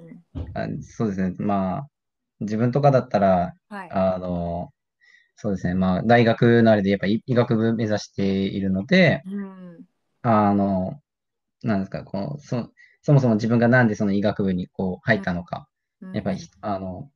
[0.53, 1.35] あそうですね。
[1.39, 1.89] まあ、
[2.41, 3.89] 自分とかだったら、はい。
[3.91, 4.71] あの、
[5.35, 5.75] そうですね。
[5.75, 9.85] まあ、大学のあれでやっぱり医学部目指しているので、うん
[10.23, 10.99] あの、
[11.63, 12.69] なんですか、こう、そ、
[13.07, 15.69] そもそも自分がなんでその医学部にこう入ったのか、
[16.13, 17.09] やっぱり、あの、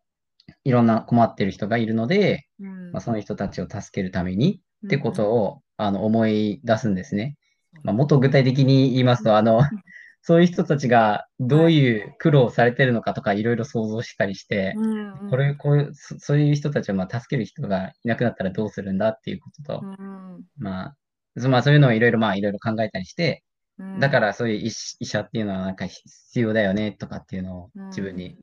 [0.64, 2.92] いろんな困ってる人がいるので、うん。
[2.94, 7.36] まあ、その人たちを助けるためにってことを、あの、思い出すんですね。
[7.84, 9.60] まあ、もっと具体的に言いますと、あの、
[10.22, 15.30] そういう人たちがどういう苦労をされてるのかとかいろいろ想像したりして、うんうん。
[15.30, 20.46] これ、こういう、そそういう人たちをまあ助ける人がいなくなったらどうするんだっていうことと、うん。
[20.58, 20.96] まあ、
[21.38, 23.51] そまあそういうのをいろいろまあいろいろ考えたりして、うん
[24.00, 27.88] だからそういう医者っていうのはなんか必要だよねとかっていうのをうん。
[27.88, 28.38] 自分に、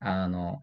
[0.00, 0.62] あの、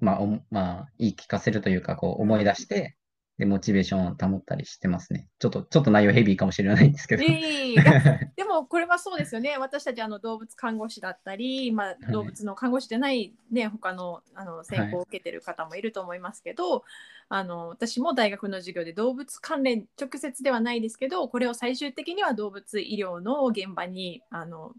[0.00, 2.96] まあ、おまあ、言い聞かせるというか、こう思い出して、
[3.38, 5.28] で、モチベーションを保ったりしてますね。
[5.40, 7.24] ちょっと、ちょっと内容ヘビーかもしれないんですけど。
[7.24, 7.84] いえいえいえいや
[8.36, 9.56] でもこれはそうですよね。
[9.58, 16.84] 私たちあの動物看護師だったり、まあ、動物の看護師じゃない、ね、他のあの専攻を受けてる方もいると思いますけど、
[17.28, 24.74] あの私も大学の授業で動物関連直接ではないですけどこれを最終的には動物医療の現場にあのうん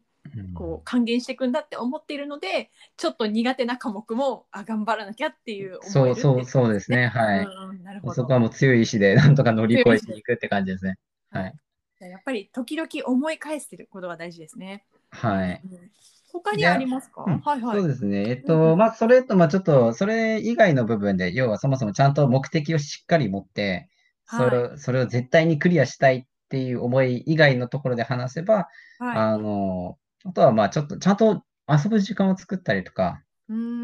[0.53, 7.07] こう還元していくんだって思っているのでちょっと苦手な科目もあ頑張らなきゃっていう思そうえるそうそうですね。
[7.07, 7.39] はい。
[7.45, 10.95] うんうんなるほどそこはもう強い意志で なんとか乗り越えていくって感じですね。
[11.29, 11.53] はい。
[11.99, 14.85] じゃあやっぱり時々思い返してることが大事ですね。
[15.11, 15.61] はい。
[15.63, 15.91] うん
[16.43, 17.79] 他にありますか、うんはいはい。
[17.79, 18.29] そうですね。
[18.29, 23.89] えっうんと、うんまあ、それと、まあ、ちょっと、それ以外の部分で、要はそもそもちゃんと目的をしっかり持って、
[24.27, 28.67] それを、それを絶対にクリアしたいっていう思い以外のところで話せば、
[28.99, 29.17] はい。
[29.17, 33.21] あの、あとは、まあ、ちょっと、ちゃんと遊ぶ時間を作ったりとか、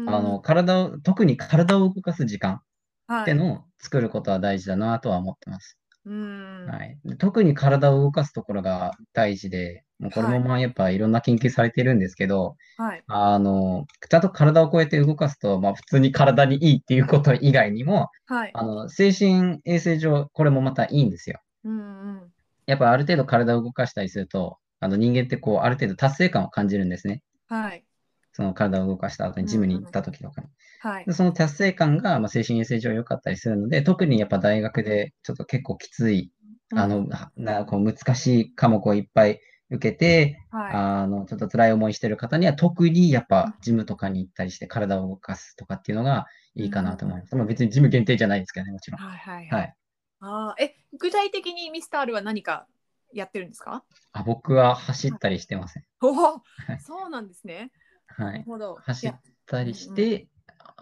[0.06, 2.60] あの、体を、特に体を動かす時間
[3.06, 5.78] はい、っていうのを作ることは大事だなとは思ってます。
[6.04, 6.98] はい。
[7.04, 13.02] で特に体を動かすところが大事で、もうこれもはいまあやっぱいろんな研究されてるんですけど、はい。
[13.06, 18.50] あの、ちゃんと体をこうやって動かすと、まあ普通に体にいいっていうこと以外にも、はい。
[18.54, 21.40] あの、精神衛生上、これもまたいいんですよ。
[21.64, 21.82] うんう
[22.26, 22.32] ん。
[22.66, 27.22] やっぱある程度体を動かしたりすると、あの人間ってこう、ある程度達成感を感じるんですね。
[27.48, 27.84] はい。
[28.32, 30.48] その体を動かした後にジムに行った時とかに。
[30.80, 31.12] はいで。
[31.12, 36.32] その達成感が、まあ、精神衛生上良かったりするので、特にやっぱ大学でちょっと結構きつい、
[36.74, 39.40] あの、なこう難しい科目をいっぱい
[39.70, 47.36] 受けて、はあの、ちょっと辛い思いしてる方には特にやっぱジムとかに行ったりして体を動かすとかっていうのがいいかなと思います。
[47.36, 49.00] まあ別にジム限定じゃないですけどね、もちろい。
[49.00, 49.04] ん。
[49.04, 49.18] はい。
[49.18, 49.46] はい。
[49.48, 49.74] ははいい。
[50.20, 52.66] あーえ、具体的にミスタールは何か
[53.12, 53.84] やってるんですか？
[54.12, 55.84] あ僕は走ったりしてません。
[56.00, 56.40] おおい、
[56.84, 57.70] そうなんですね。
[58.06, 58.44] はないる。
[58.44, 58.76] ほど。
[58.76, 59.12] 走っ
[59.46, 60.28] たりして、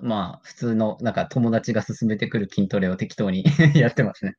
[0.01, 4.37] まあ普通のなんか友達が勧めてくる筋トレを適当に やってますね。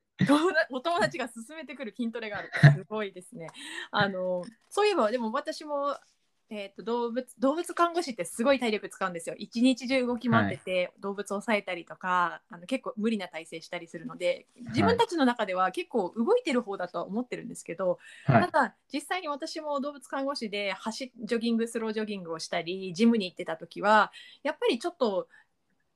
[0.71, 2.49] お友達が勧めてくる筋トレがある。
[2.75, 3.47] すごいですね。
[3.91, 5.95] あのそういえばでも私も、
[6.53, 9.35] えー、と動物動物看護師ってすごい体力使うんですよ。
[9.37, 18.41] 一日中動き回ってて、動物を抑えたりとかあの結構無理な体勢したりするので自分たちの中では結構動いてる方だとは思ってるんですけど、はい。
[18.41, 24.11] ただ実際に私も動物看護師で走ジョギングスロージョギングをしたりジムに行ってた時は
[24.43, 25.29] やっぱりちょっと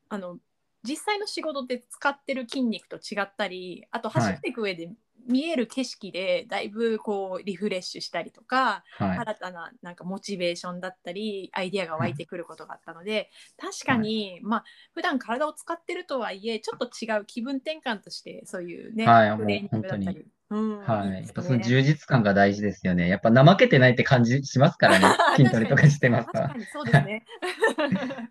[0.07, 0.37] あの
[0.83, 4.89] 実際の仕事で使ってる筋肉と違ったりあとはい走っていく上で
[5.27, 9.17] 見える景色でだいぶこうリフレッシュしたりとか、はい。
[9.19, 20.25] 新たななんかモチベーションだったりアイデアが湧いてくることがあったので、確かに、まあ普段体を使ってるとはいえちょっと違う気分転換としてそういうね、はいトレーニングだったり。
[20.51, 21.09] うんはい。
[21.09, 23.07] いですやっぱそのね充実感が大事ですよね。
[23.07, 25.05] やっぱ怠けてないって感じしますからね。
[25.35, 26.59] 筋トレとかしてますから確か。
[26.59, 27.25] にそうですね。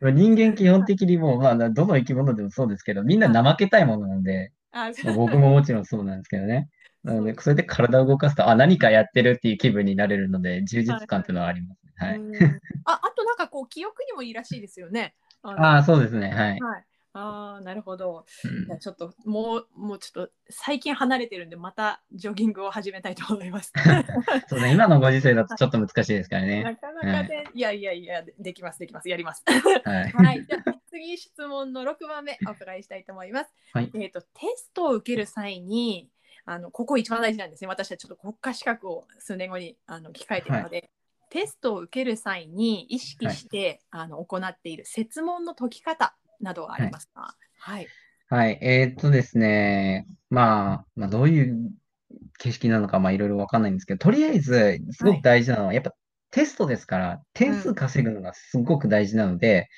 [0.13, 4.53] 人間基本的にもう、まあ、どの生き物でもそうですけど、みんな怠けたいものなんで、
[5.17, 6.69] 僕ももちろんそうなんですけどね。
[7.05, 11.93] なので、それで体を動かすと、あ、何かやってるっていう気分になれるので、充実感っていうのはありますね。
[11.97, 12.19] はい。
[12.19, 15.15] うんああとなんかこう 記憶にもいいらしいですよね。
[15.43, 16.31] あのああ、そうですね。
[16.31, 16.61] はい。
[16.61, 16.85] はい。
[17.17, 18.25] ああ、なるほど。
[18.45, 23.73] うんじゃあちょっともうもうちょっと最近離れてるんでまたジョギングを始めたいと思います。
[24.49, 26.79] そうね、今のご時世だとちょっと難しいですからなね。
[26.81, 29.45] かなかね、いやいやいやでできますできますやります。
[29.47, 30.11] はい。
[30.11, 30.45] はい。
[30.45, 33.55] じゃあ次質問の6番目お伺いしたいと思います。
[33.73, 36.11] はいえっ、とテストを受ける際に
[36.47, 37.69] あのここ一番大事なんですね。
[37.69, 40.91] 私はちょっと国家資格を数年後にあの控えているので、
[41.31, 47.35] テストを受ける際に意識して、あの行っている設問の解き方などはありますか？
[47.59, 47.89] はい、
[48.29, 48.59] はい。
[48.61, 50.07] えーっとですね。
[50.31, 51.71] まあ、まあ、どういう
[52.39, 55.95] 形式なのか、まあ、いろいろわかんないんですけど、とりあえず、すごく大事なのは、やっぱ
[56.31, 59.69] テストですから、点数稼ぐのがすごく大事なので、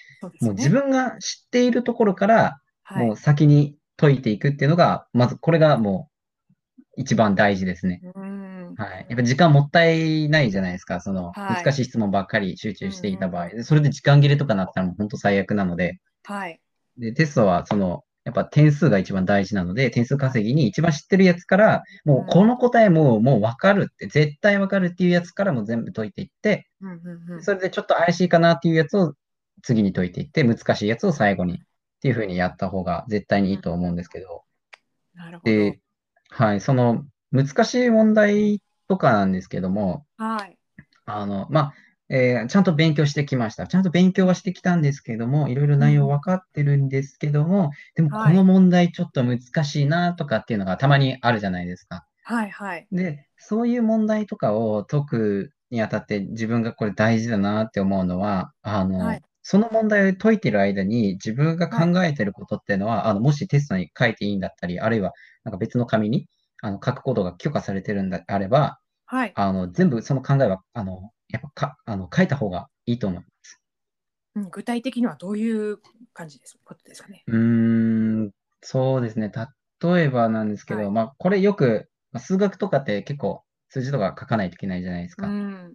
[0.41, 3.07] もう自分が知っているところから、はい。
[3.07, 6.16] もう先に解いていくっていうのが、まずこれがもう
[6.97, 8.01] 一番大事ですね。
[8.03, 8.75] うん。
[8.77, 9.07] はい。
[9.09, 11.01] やっぱ時間もったいないじゃないですか。
[11.01, 11.65] そのはい。
[11.65, 13.51] 難しい質問ばっかり集中していた場合。
[13.51, 16.61] でそれで時間切れとかなったらもう本当最悪なので、はい。
[16.99, 26.67] で、テストはその、やっぱ点数が一番大事なので、点数稼ぎに一番知ってるやつから、もうこの答えももう分かるって、絶対分かるっていうやつからも全部解いていって、
[27.41, 29.15] それでちょっと怪しいかなっていうやつを
[29.63, 31.57] 次に解いていって、難しいやつを最後にっ
[32.01, 34.43] ていう風にやった方が絶対にいいと思うんですけど、
[35.15, 35.53] なるほど。
[35.53, 35.81] で、
[36.31, 40.59] はい、その難しい問題とかなんですけども、はい。
[41.05, 41.75] あの、まあ、
[42.09, 43.67] えーちゃんと勉強してきました。
[43.67, 52.07] ちゃんと勉強はしてきたんですけども、いろいろ内容分かってるんですけども、でもはいこの問題ちょっと難しいなとかっていうのがたまにあるじゃないですか。
[52.23, 52.87] はいはい。
[52.93, 65.13] で、そういう問題とかを解くにあたって自分がこれ大事だなって思うのは、あの、はいその問題を解いてる間に自分が考えてることっていうのは、あの、もしテストに書いていいんだったり、あるいは
[65.45, 66.27] なんか別の紙に
[66.63, 73.63] あの書くことが許可されてるんであれば、はいあの、全部その考えは、あの、やっぱか、あの、書いた方がいいと思います。
[74.35, 75.79] うん具体的にはどういう
[76.13, 77.37] 感じですことですかねうー
[78.27, 78.33] ん、
[78.63, 79.31] そうですね。
[79.81, 85.29] 例えばなんですけど、はいまあ、これよく、まあ数学とかって結構数字とか書かないといけないじゃないですうか。
[85.29, 85.75] ん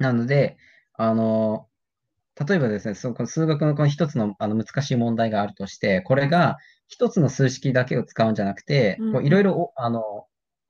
[0.00, 0.56] なので、
[0.94, 1.68] あの、
[2.46, 10.26] 例えばですね、その数学のこの一つの、あの難しい問題があるとして、これが一つの数式だけを使うんじゃなくていろいろお、あの、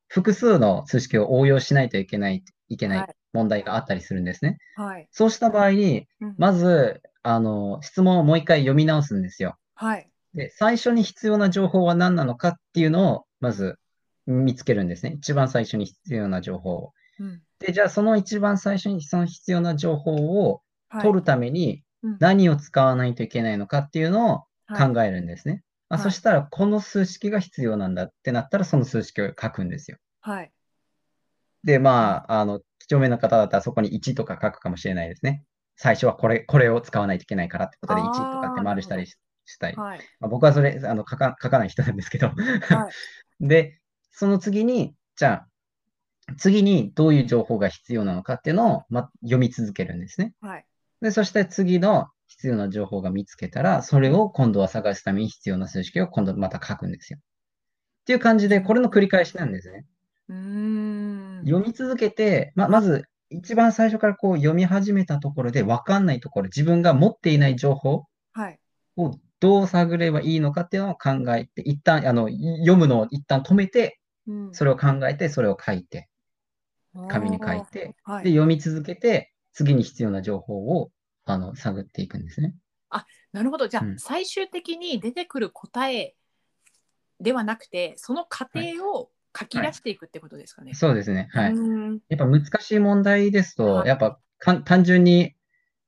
[0.09, 4.59] 複数の数式を応用しないといけない、いけなはいい問題があったりするんですね。
[4.77, 9.57] はいそうした場合に、うんまず、あの、質問をもう一回読み直すんですよ。
[9.75, 13.79] はいで、最初に必要な情報は何なのかっていうのを、まず
[14.27, 15.15] 見つけるんですね。
[15.17, 16.93] 一番最初に必要な情報を。
[17.19, 20.64] うんで、じゃあその一番最初にその必要な情報をはい
[21.01, 25.63] 取るためにうん何を使わないといけないのかっていうのをはい考えるんですね。
[25.89, 29.99] まあ、はいそしたら、この数式が必要なんだってなったら、その数式を書くんですよ。
[30.21, 30.53] はい
[31.65, 35.45] で、まあ、あの、几帳面な方だったらそこに1とか書くかもしれないですね。
[35.77, 39.77] 最初はこれ、これを使わないといけないからってことで1とかって丸したりししたり。
[39.77, 42.29] はいまあ、僕はそれ、あの、書か、書かない人なんですけど。
[42.29, 42.37] はい
[43.41, 43.81] で、
[44.11, 45.45] その次に、じゃ
[46.29, 50.35] あ、次にどういう情報が必要なのかっていうのを、ま、読み続けるんですね。
[50.41, 50.67] はい
[51.01, 57.19] で、そして次の必要な情報が見つけたら、それを今度は探すために必要な数式を今度また書くんですよ。
[57.21, 59.87] っていう感じで、これの繰り返しなんですね。
[60.29, 61.43] うーん。
[61.45, 68.59] 読み続けて、ま、まず、一番最初からこう読み始めたところで分かんないところ、自分が持っていない情報はい。
[68.97, 74.55] をどう探ればいいのかっていうのを考えて、一旦、あの、読むのを一旦止めて、うん。
[74.55, 76.09] それを考えて、それを書いて、
[77.09, 78.29] 紙に書いて、で、はい。
[78.29, 80.91] 読み続けて、次に必要な情報を、
[81.25, 82.55] あの、探っていくんですね。
[83.35, 86.15] なるほどじゃあ、うん最終的に出てくる答え
[87.21, 90.75] ではなくてその過程を書き出していくってことですかね。
[90.75, 91.29] そうですね。
[91.33, 91.55] はい。
[92.09, 94.21] やっぱ難しい問題ですと、はいやっぱ
[94.65, 95.35] 単純に、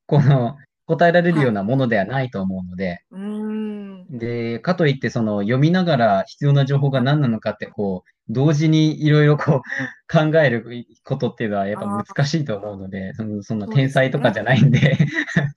[0.07, 4.17] この、答えられるようなものではないと思うので、うーん。
[4.17, 9.61] で、かといって、その、読みながら必要な情報が何なのかって、こう、同時にいろいろこう、
[10.07, 10.65] 考える
[11.03, 14.79] ことっていうのはやっぱ難しいと思うので、その、そんな天才とかじゃないんで、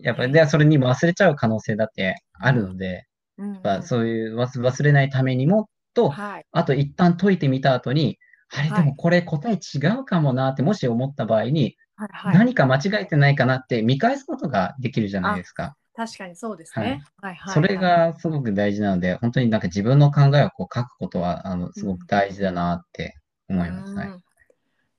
[0.00, 3.06] やっぱり、で、それに忘れちゃう可能性だってあるので、
[3.38, 3.52] うん。
[3.54, 6.44] やっぱそういう忘忘れないためにも、と、はい。
[6.52, 8.18] あと一旦解いてみた後に、
[8.50, 8.84] あれ、はい。
[8.84, 15.76] でもこれ答え違うかもなって、もし思った場合に、はいはい何か間違えてないかなって見返すことができるじゃないですか。
[15.94, 17.02] 確かにそうですね。
[17.20, 23.16] はいはいそれがすごく大事なので、本当になんか自分の考えをこう書くことは、あの、すごく大事だなって
[23.48, 23.94] 思います。
[23.94, 24.08] はい。
[24.08, 24.22] うん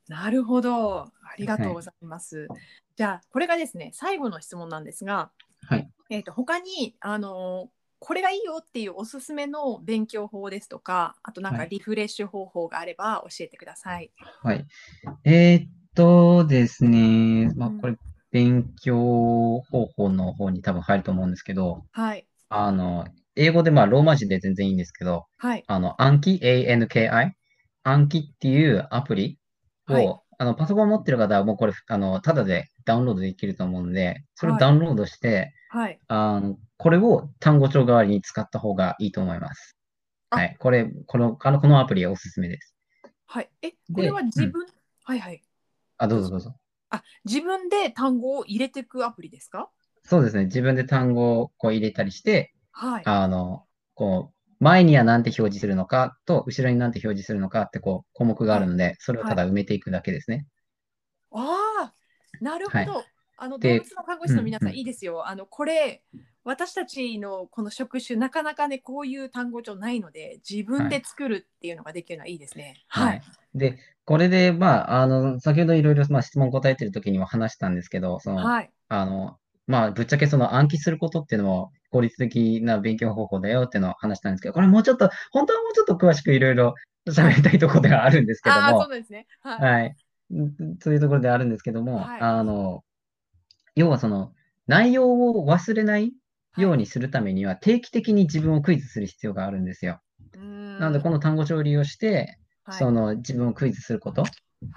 [0.10, 1.02] なるほど。
[1.04, 2.48] ありがとうございます。
[2.96, 5.30] じゃあこれがですね最後の質問なんですが、
[5.68, 5.90] はい。
[6.10, 7.70] えー、と他にあのー
[8.02, 14.10] これがいいよっていうおすすめの勉強法ですとかあとなんかはいリフレッシュ方法があれば教えてください。
[14.42, 14.66] はい。
[15.26, 15.70] えーっ
[16.00, 17.98] とですね、まあ、うんこれ、
[18.32, 27.32] 勉強方法の方に多分入ると思うんですけど、はいあの、英語でまあ、ローマ字で全然いいんですけど、はいあの、暗記、ANKI、
[27.84, 29.40] 暗記っていうアプリ
[29.90, 36.00] を、はいあの、パソコン持ってる方はもうこれ、あの、ただでダウンロードできると思うので、それをはいダウンロードして、はい。
[36.08, 39.76] あの、これを単語帳代わりに使った方がいいと思います。
[40.30, 40.56] あはい。
[40.60, 42.74] これ、この、あのこのアプリはおすすめです。
[43.26, 43.50] はい。
[43.62, 44.66] え、でこれは自分、
[45.04, 45.42] はいはい。
[46.00, 46.56] あ、どうぞどうぞ。
[46.90, 49.70] あ、自分で単語を入れていくアプリですか？
[50.04, 50.46] そうですね。
[50.46, 53.04] 自分で単語をこう入れたりして、はい。
[53.06, 60.48] あの、こう、前には何て表示するのかと、後ろに何て表示するのかってこう、項目があるので、それをただ埋めていくだけですね。
[61.32, 61.94] ああ、
[62.42, 62.94] なるほど。
[62.94, 63.04] は
[63.42, 65.28] あの動で物の看護師の皆さん、うんうんいいですよ。
[65.28, 66.04] あのこれ
[66.50, 72.74] 私たちのこの職種なかなかねこういう単語帳ないので自分で作るっていうのができるのはいいですね。
[72.88, 73.22] はい。
[73.54, 78.72] で、これで、まあ、あの、先ほどいろいろ、まあ、質問答えてる時にも話したんですけど、その、はい。
[78.88, 79.38] あの、
[79.68, 86.74] まあ、ぶっちゃけその暗記することっていうのも効率的な勉強方法だよっていうのを話したんですけど、これもうちょっと、本当はもうちょっと詳しくいろいろ
[87.08, 89.28] 喋りたいところではあるんですけどああそう、ですね。
[89.42, 89.84] はい。
[89.84, 89.96] はい。
[90.36, 92.84] んそういうところではあるんですけども、はいあの、
[93.76, 94.34] 要はその、
[94.70, 96.14] 内容を忘れない
[96.62, 100.02] ようにするためには、定期的に自分をクイズする必要があるんですよ。
[100.80, 102.78] なので、この単語帳を利用して、はい。
[102.80, 104.26] その自分をクイズすること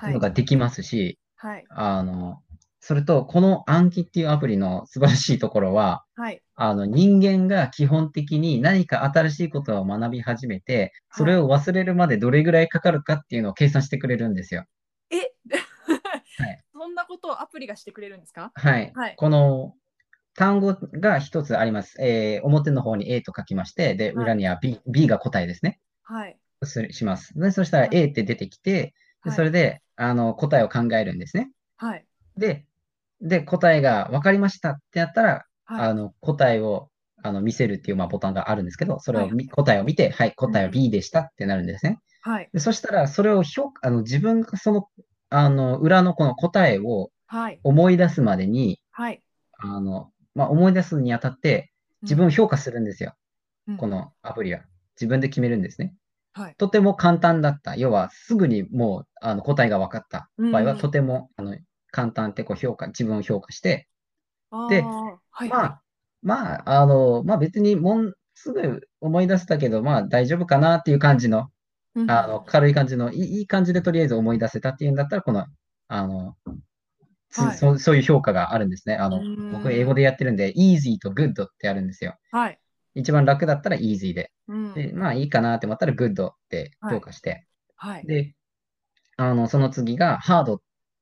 [0.01, 1.65] ができますし、はい。
[1.69, 2.43] あの、
[2.81, 6.43] それと、この暗記っていうアプリの素晴らしいところは、はい。
[6.55, 14.65] あの、人間が基本的に何か新しいことを学び始めて、それを忘れるまでどれぐらいかかるかっていうのを計算してくれるんですよ。
[15.11, 15.31] え、 い。
[16.73, 18.51] そんなことをアプリがしてくれるんですか？
[18.55, 18.93] はい。
[18.95, 19.17] はい。
[19.17, 19.75] この
[20.35, 21.97] 単語が一つあります。
[22.01, 25.79] えー表の方に A と書きまして、で、はい裏には B、B が答えですね。
[26.03, 27.39] はいすします。
[27.39, 31.51] で、そしたらはい A って出てきて、ではいそれで、あの、答えを考えるんですね。
[31.77, 32.05] はい
[32.37, 32.67] で、
[33.21, 36.89] で、答えが分かりましたってやったら、はいあの、答えを、
[37.23, 41.99] あの、見せるっていう、まあ、ボタンがあるんですけど、それをみ、はい答えを見て、はい、答えはうん B でしたってなるんですね。
[42.23, 44.89] はいで、そしたら、それを評価、あの、自分がその、
[45.31, 49.23] あの、裏のこの答えをはい思い出すまでに、はい。
[49.59, 51.73] あの、まあ、思い出すにあたって、
[52.03, 53.15] 自分を評価するんですよ。
[53.69, 53.77] うん。
[53.77, 54.61] このアプリは。
[54.97, 55.95] 自分で決めるんですね。
[56.33, 56.55] はい。
[56.59, 57.77] とても簡単だった。
[57.77, 60.31] 要は、すぐにもう、あの、答えが分かった。
[60.39, 61.57] 場合は、うんとても、あの、
[61.91, 63.89] 簡単ってこう評価、自分を評価して、
[64.69, 65.83] ではいまあ、
[66.23, 71.49] まあ、あの、まあ別にもん、すぐ思い出したけど、まあ大丈夫かなっていう感じの、
[71.95, 72.11] うん。
[72.11, 75.47] あの、軽い感じの、いいいい感じでとりあえず思い出せたっていうんだったら、この、
[75.89, 76.51] あの、つ
[77.33, 78.97] はいそうそういう評価があるんですね。
[78.97, 79.21] あの
[79.53, 82.17] 僕英語でやってるんで、easy と good ってあるんですよ。
[82.31, 82.59] はい。
[82.95, 84.33] 一番楽だったら easy で。
[84.49, 87.47] うんで、まあいいかなって思ったら good って評価して。
[87.77, 88.07] はい。
[88.07, 88.35] で、
[89.17, 90.61] あの、その次が hard っ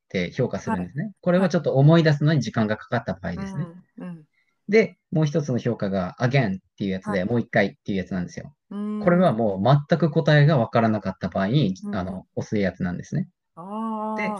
[0.09, 1.13] て評価するんですね。
[1.21, 3.67] これはちょっと思い出すのに時間がかかった場合ですね。
[3.99, 4.25] うん
[4.71, 8.55] で、もう一つの評価が again っていうやつで、はいもう一回っていうやつなんですよ。
[8.71, 9.01] うん。
[9.03, 13.29] これはもう全く答えがわからなかった場合に、うんあの、押すやつなんですね。
[13.57, 14.31] あで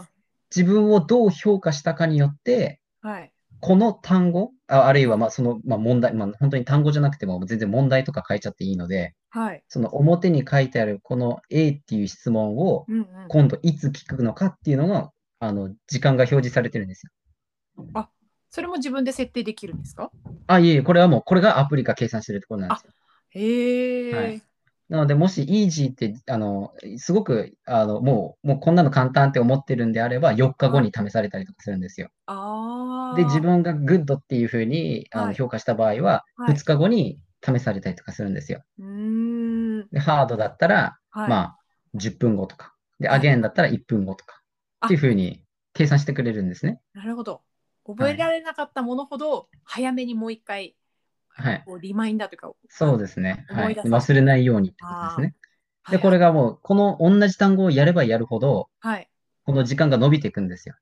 [0.55, 3.07] 自分をどう評価したかによって、あ。
[3.07, 3.33] はい。
[3.59, 9.63] この単語、ああるいはまあその、まあ、問題、まあ、本当に単語じゃなくても全然問題とか書いちゃっていいので、はい。
[9.67, 13.05] その表に書いてあるこの A っていう質問をうんうん。
[13.27, 17.11] 今度いつ聞くのかっていうのが、あの、時間が表示されてるんですよ。
[18.49, 20.11] それも自分で設定できるんですか？
[20.47, 22.91] あ、いえいえ、これはもう、これがアプリが計算してるところなんですよ。
[23.29, 24.13] へえ。
[24.13, 24.41] はい
[24.91, 32.09] なので、もし easy って、あの、すごく、あの、もう、もうこんなの簡単って思ってるんであれば、4日後に試されたりとかするんですよ。
[32.25, 33.15] ああ。
[33.15, 38.63] で、自分が good っていうふうにあはいの評価した場合は、はい2日後に試されたりとかするんですよ。
[38.79, 38.85] うー
[39.85, 39.87] ん。
[39.93, 41.29] で、ハードだったら、はい。
[41.29, 41.57] まあ、
[41.95, 42.73] 10分後とか。
[42.99, 44.41] で、はい again だったら1分後とか。
[44.81, 46.81] あっていうふうに計算してくれるんですね。
[46.93, 47.43] なるほど。
[47.85, 50.75] 覚えられなかったものほど、早めにもう一回、
[51.41, 51.63] はい。
[51.65, 53.45] こうリマインダーとか、そうですね。
[53.49, 55.35] はい忘れないようにってことですね。
[55.89, 56.27] で、これが。
[56.27, 59.09] がもう、この同じ単語をやればやるほど、はい。
[59.45, 60.75] この時間が伸びていくんですよ。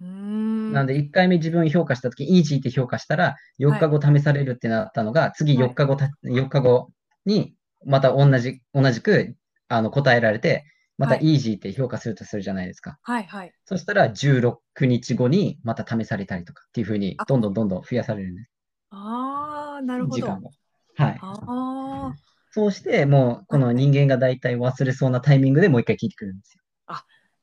[0.00, 0.72] うーん。
[0.72, 6.90] なんで、1回目自分評価したとき、easy って評価したら、4日後試されるってなったのが、次はい4日後た、4日後
[7.26, 7.54] に、
[7.84, 9.36] また同じ、同じく、
[9.68, 10.64] あの、答えられて、
[10.96, 12.98] またはい easy って評価するとするじゃないですか。
[13.02, 13.52] はいはい。
[13.66, 18.50] そしたら、16日後にまた試されたりとかっていうふうにあ、どんどんどんどん増やされるんです。
[18.90, 20.16] ああ、なるほど。
[20.16, 20.50] 時間を。
[20.96, 21.18] はい。
[21.20, 22.14] ああ。
[22.50, 26.62] そうして、もう、この人間が大体忘れそうなタイミングでもう一回聞いてくるんですよ。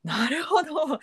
[0.04, 0.74] なるほど。
[0.74, 1.00] はい。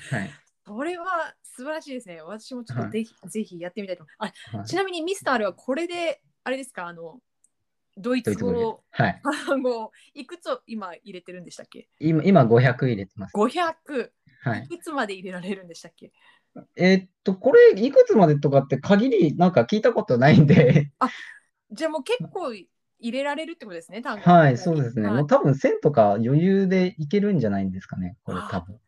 [0.65, 2.21] それは素晴らしいですね。
[2.21, 4.33] 私もちょっとぜひ、ぜひやってみたいと思います。
[4.53, 7.21] あはいちなみにミスターはこれで、あれですか、あの、
[7.97, 9.21] ドイツ語はい。
[10.13, 11.87] いくつを今入れてるんでしたっけ？
[11.99, 13.33] 今、今500入れてます。
[13.33, 14.11] ?500。
[14.41, 14.67] はい。
[14.69, 16.11] いつまで入れられるんでしたっけ？
[16.75, 20.91] えーっと、これ、いくつまでとかって限りなんか聞いたことないんで、
[21.71, 22.67] じゃあもう結構入
[22.99, 24.23] れられるってことですね、単語。
[24.23, 25.07] はい、そうですね。
[25.07, 28.79] はいもう多分1000とか余裕でいけるんじゃないんですかね、これあ多分。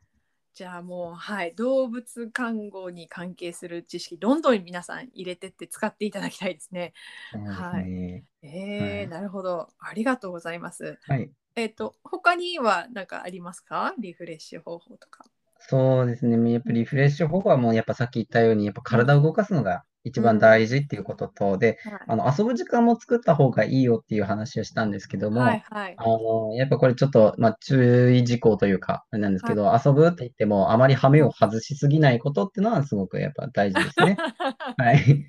[0.54, 6.94] じゃあもうはい動物看護に関係する知識どんどん皆さん入れてって使っていただきたいですね。
[7.32, 8.26] すはいね。
[8.42, 10.98] えーはいなるほどありがとうございます。
[11.04, 11.32] はい。
[11.56, 13.94] えっ、と他には何かありますか？
[14.00, 15.26] リフレッシュ方法とか。
[15.72, 16.52] そうですね。
[16.52, 21.78] やっぱりリフレッシュ方法はもうやっぱさっき言ったように、やっぱ体を動かすのが一番大事っていうことと、で、
[22.10, 25.96] あの、遊ぶ時間も作った方がいいよっていう話をしたんですけども、はいはい。
[25.96, 34.18] あの、やっぱこれちょっと、まあ、注意事項というか、あれなんですけど、遊ぶって言っても、あまり羽目を外しすぎないことっていうのはすごくやっぱ大事ですね。
[34.76, 35.26] はい。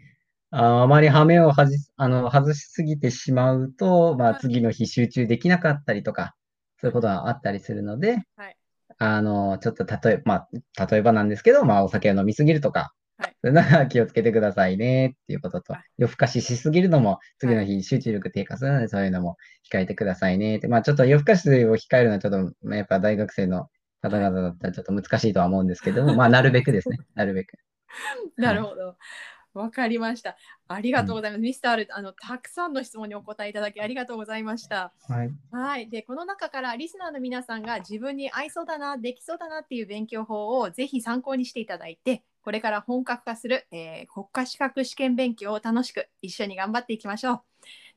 [0.50, 4.40] ああまり羽目を外す、あの、外しすぎてしまうと、まあ、はい。
[4.40, 6.34] 次の日集中できなかったりとか、
[6.78, 8.56] そういうことがあったりするので、はい
[9.04, 10.46] あの、ちょっと例え、ま
[10.76, 19.36] あ、例えばなんですけど、まあ、お酒を飲みすぎるとか、はいそういうのは気をつけてくださいねっていうこととはい、夜更かししすぎるのも、次の日集中力低下するので、そういうのも
[19.72, 20.68] 控えてくださいねって。
[20.68, 23.66] まあ、ちょっと夜更かしを控えるのはちょっと、まあやっぱ大学生の
[24.02, 26.98] 方々だったらちょっと難しいとは思うんですけども、まあ、なるべくですね。
[27.14, 27.54] なるべく。
[28.36, 28.96] なるほど。
[29.54, 30.36] わかりました。
[30.68, 31.40] ありがとうございます。
[31.40, 34.94] ミスター R あのたくさんの質問にお答えいただきありがとうございました。
[35.08, 35.34] はい。
[35.50, 35.90] はい。
[35.90, 47.42] で、この中からリスナーの皆さんが自分に合いそうだな、できそうだなっていう勉強法をぜひ参考にしていただいて、これから本格化する、えー国家資格試験勉強を楽しく一緒に頑張っていきましょう。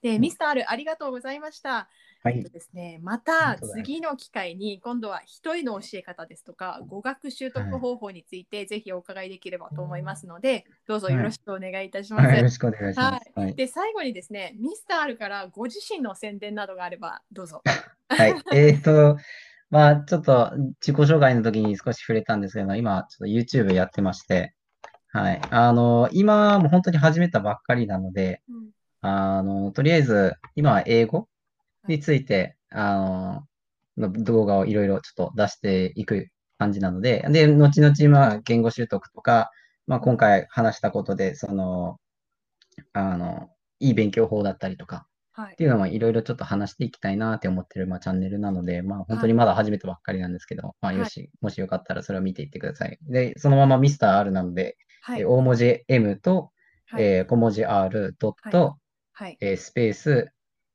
[0.01, 1.89] で、んミスター R ありがとうございました。
[2.26, 2.49] はいえっと。
[2.49, 12.28] ですね、また次の機会に今度は人への教え方ですとか語学習得方法についてぜひお伺いできればと思いますので、どうぞよろしくお願いいたします。
[12.28, 13.32] はいよろしくお願いします。
[13.36, 13.53] はい。
[13.53, 17.61] で最後にですね、ミスター R からご自身の宣伝などがあればどうぞ。
[18.09, 18.34] はい。
[18.53, 19.17] えっと、
[19.69, 20.51] まあ、ちょっと
[20.82, 24.55] 自己紹介の時に少し触れたんですけど、今、ちょっと YouTube やってまして、
[25.09, 25.41] はい。
[25.51, 28.41] あの、今も本当に始めたばっかりなので、
[29.01, 31.28] あの、とりあえず、今は英語
[31.88, 32.96] について、あ
[33.98, 36.28] の、の動画をいろいろちょっと出していく
[36.58, 39.52] 感じなので、で、後々、まあ、言語習得とか、
[39.88, 42.00] まあ、今回話したことで、その、
[42.94, 45.54] あの、いい勉強法だったりとか、はい。
[45.54, 50.98] っていうのもいろいろちょっと話していきたいなって思ってる、まあ、チャンネルなので、まあ、本当にまだ始めたばっかりなんですけど、まあ、はい。
[50.98, 52.98] よし、もしよかったらそれを見ていってください。
[53.04, 55.22] で、そのままミスター R なので、はい。
[55.22, 56.52] えー大文字 M と、
[56.86, 57.04] はい。
[57.04, 58.78] えー小文字 R ドット、
[59.12, 59.38] はい。
[59.42, 60.32] えースペース、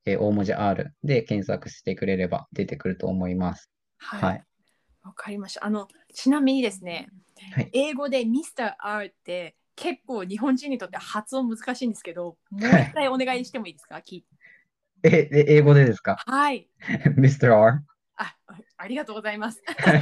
[0.07, 3.71] えー大文字 R で検索してくれれば出てくると思います。
[3.99, 4.43] ははいい。
[5.07, 5.65] わかりました。
[5.65, 7.09] あのちなみにですね、
[7.53, 13.97] はい英語でミスター R って結構日本人にとって発音難しいんですけど、 もう一回お願いしてもいいですか？
[13.97, 14.25] 聞い
[15.03, 16.17] え、え英語でですか？
[16.27, 16.69] はい。
[17.17, 17.55] ?Mr.
[17.59, 17.83] R?
[18.17, 18.37] あ、
[18.81, 19.63] ありがとうございます。
[19.67, 20.01] は い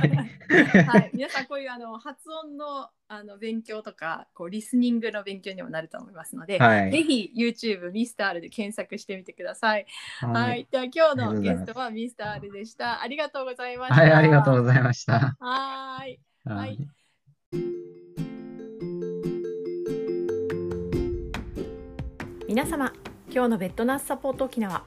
[0.85, 9.87] はい、皆さんこういうあの発音のあの勉強とかこうリスニングの勉強にもなると思いますので、はいぜひ YouTube ミスター R で検索してみてください。
[10.21, 10.69] はい、はい。
[10.71, 13.03] では今日のゲストはミスター R でした。
[13.03, 14.01] ありがとうございました。
[14.01, 15.37] はい、ありがとうございました。
[15.41, 16.21] はーい。
[16.45, 16.79] はい
[22.47, 22.93] 皆様
[23.31, 24.83] 今日のベッドナースサポート沖縄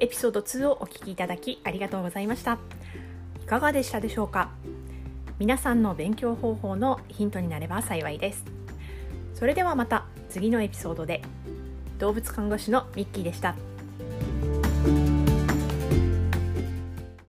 [0.00, 2.58] エピソード2をお聞きいただきありがとうございました
[3.44, 4.48] いかがでしたでしょうか？
[5.38, 8.42] 皆さんの勉強方法のヒントになれば幸いです。
[9.34, 11.20] それではまた次のエピソードで。
[11.98, 13.54] 動物看護師のミッキーでした。